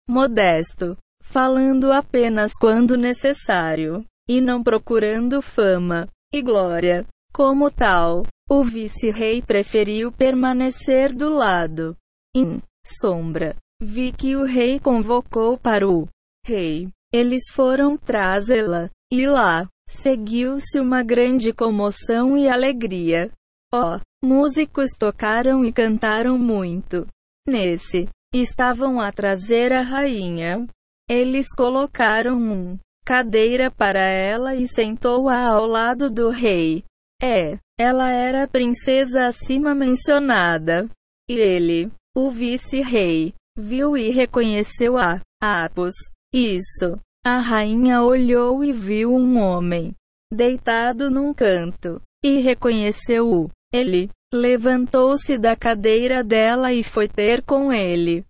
modesto, 0.09 0.97
falando 1.29 1.91
apenas 1.91 2.53
quando 2.59 2.97
necessário, 2.97 4.03
e 4.27 4.41
não 4.41 4.63
procurando 4.63 5.41
fama 5.41 6.07
e 6.33 6.41
glória. 6.41 7.05
Como 7.31 7.69
tal, 7.69 8.23
o 8.49 8.63
vice-rei 8.63 9.41
preferiu 9.41 10.11
permanecer 10.11 11.15
do 11.15 11.29
lado 11.29 11.95
em 12.35 12.61
sombra. 12.83 13.55
Vi 13.81 14.11
que 14.11 14.35
o 14.35 14.43
rei 14.43 14.79
convocou 14.79 15.57
para 15.57 15.87
o 15.87 16.07
rei. 16.45 16.89
Eles 17.13 17.43
foram 17.51 17.95
trazê-la, 17.97 18.89
e 19.11 19.25
lá 19.25 19.67
seguiu-se 19.87 20.79
uma 20.79 21.03
grande 21.03 21.53
comoção 21.53 22.37
e 22.37 22.47
alegria. 22.47 23.31
Ó, 23.73 23.95
oh, 23.95 23.99
Músicos 24.21 24.91
tocaram 24.97 25.63
e 25.63 25.71
cantaram 25.71 26.37
muito. 26.37 27.07
Nesse, 27.47 28.09
estavam 28.33 28.99
a 28.99 29.11
trazer 29.11 29.71
a 29.71 29.81
rainha. 29.81 30.67
Eles 31.09 31.47
colocaram 31.55 32.37
um 32.37 32.79
cadeira 33.03 33.71
para 33.71 34.07
ela 34.07 34.55
e 34.55 34.67
sentou-a 34.67 35.47
ao 35.47 35.65
lado 35.65 36.11
do 36.11 36.29
rei. 36.29 36.83
É, 37.21 37.57
ela 37.79 38.11
era 38.11 38.43
a 38.43 38.47
princesa 38.47 39.25
acima 39.25 39.73
mencionada. 39.73 40.87
E 41.27 41.33
ele, 41.33 41.91
o 42.15 42.29
vice-rei, 42.29 43.33
viu 43.57 43.97
e 43.97 44.09
reconheceu 44.09 44.97
a 44.97 45.19
Apos. 45.41 45.95
Isso. 46.31 46.99
A 47.25 47.39
rainha 47.39 48.01
olhou 48.03 48.63
e 48.63 48.71
viu 48.71 49.13
um 49.13 49.39
homem 49.39 49.93
deitado 50.31 51.09
num 51.09 51.33
canto 51.33 52.01
e 52.23 52.39
reconheceu-o. 52.39 53.49
Ele 53.73 54.09
levantou-se 54.33 55.37
da 55.37 55.55
cadeira 55.55 56.23
dela 56.23 56.71
e 56.71 56.83
foi 56.83 57.07
ter 57.07 57.41
com 57.43 57.73
ele. 57.73 58.23